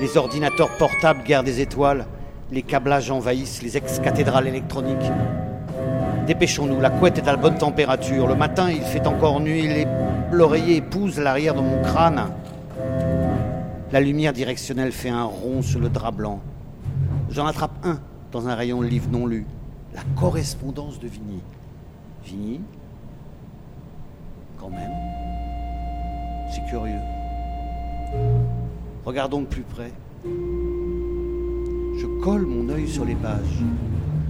[0.00, 2.06] Les ordinateurs portables guerre des étoiles.
[2.50, 5.12] Les câblages envahissent les ex-cathédrales électroniques.
[6.26, 8.26] Dépêchons-nous, la couette est à la bonne température.
[8.26, 9.68] Le matin, il fait encore nuit,
[10.32, 12.30] l'oreiller épouse l'arrière de mon crâne.
[13.92, 16.40] La lumière directionnelle fait un rond sur le drap blanc.
[17.28, 17.98] J'en attrape un
[18.32, 19.46] dans un rayon de livres non lus.
[19.94, 21.42] La correspondance de Vigny.
[22.24, 22.60] Vigny?
[24.58, 25.29] Quand même.
[26.50, 27.00] C'est curieux.
[29.04, 29.92] Regardons de plus près.
[30.24, 33.62] Je colle mon œil sur les pages.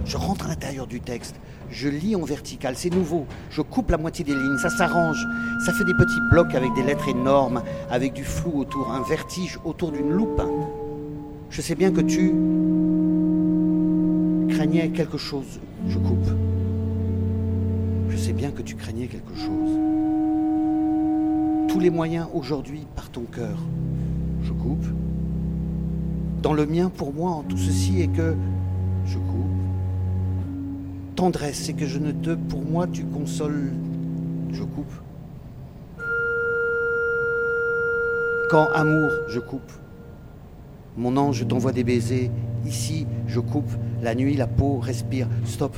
[0.05, 1.35] Je rentre à l'intérieur du texte.
[1.69, 3.25] Je lis en vertical, c'est nouveau.
[3.49, 5.25] Je coupe la moitié des lignes, ça s'arrange.
[5.65, 9.59] Ça fait des petits blocs avec des lettres énormes, avec du flou autour, un vertige
[9.63, 10.41] autour d'une loupe.
[11.49, 12.33] Je sais bien que tu
[14.53, 15.59] craignais quelque chose.
[15.87, 16.29] Je coupe.
[18.09, 19.80] Je sais bien que tu craignais quelque chose.
[21.71, 23.57] Tous les moyens aujourd'hui par ton cœur.
[24.43, 24.85] Je coupe.
[26.41, 28.35] Dans le mien, pour moi, en tout ceci est que
[29.05, 29.51] je coupe
[31.21, 33.73] tendresse, c'est que je ne te, pour moi, tu consoles.
[34.51, 34.91] Je coupe.
[38.49, 39.71] Quand amour, je coupe.
[40.97, 42.31] Mon ange, t'envoie des baisers.
[42.65, 43.69] Ici, je coupe.
[44.01, 45.27] La nuit, la peau respire.
[45.45, 45.77] Stop.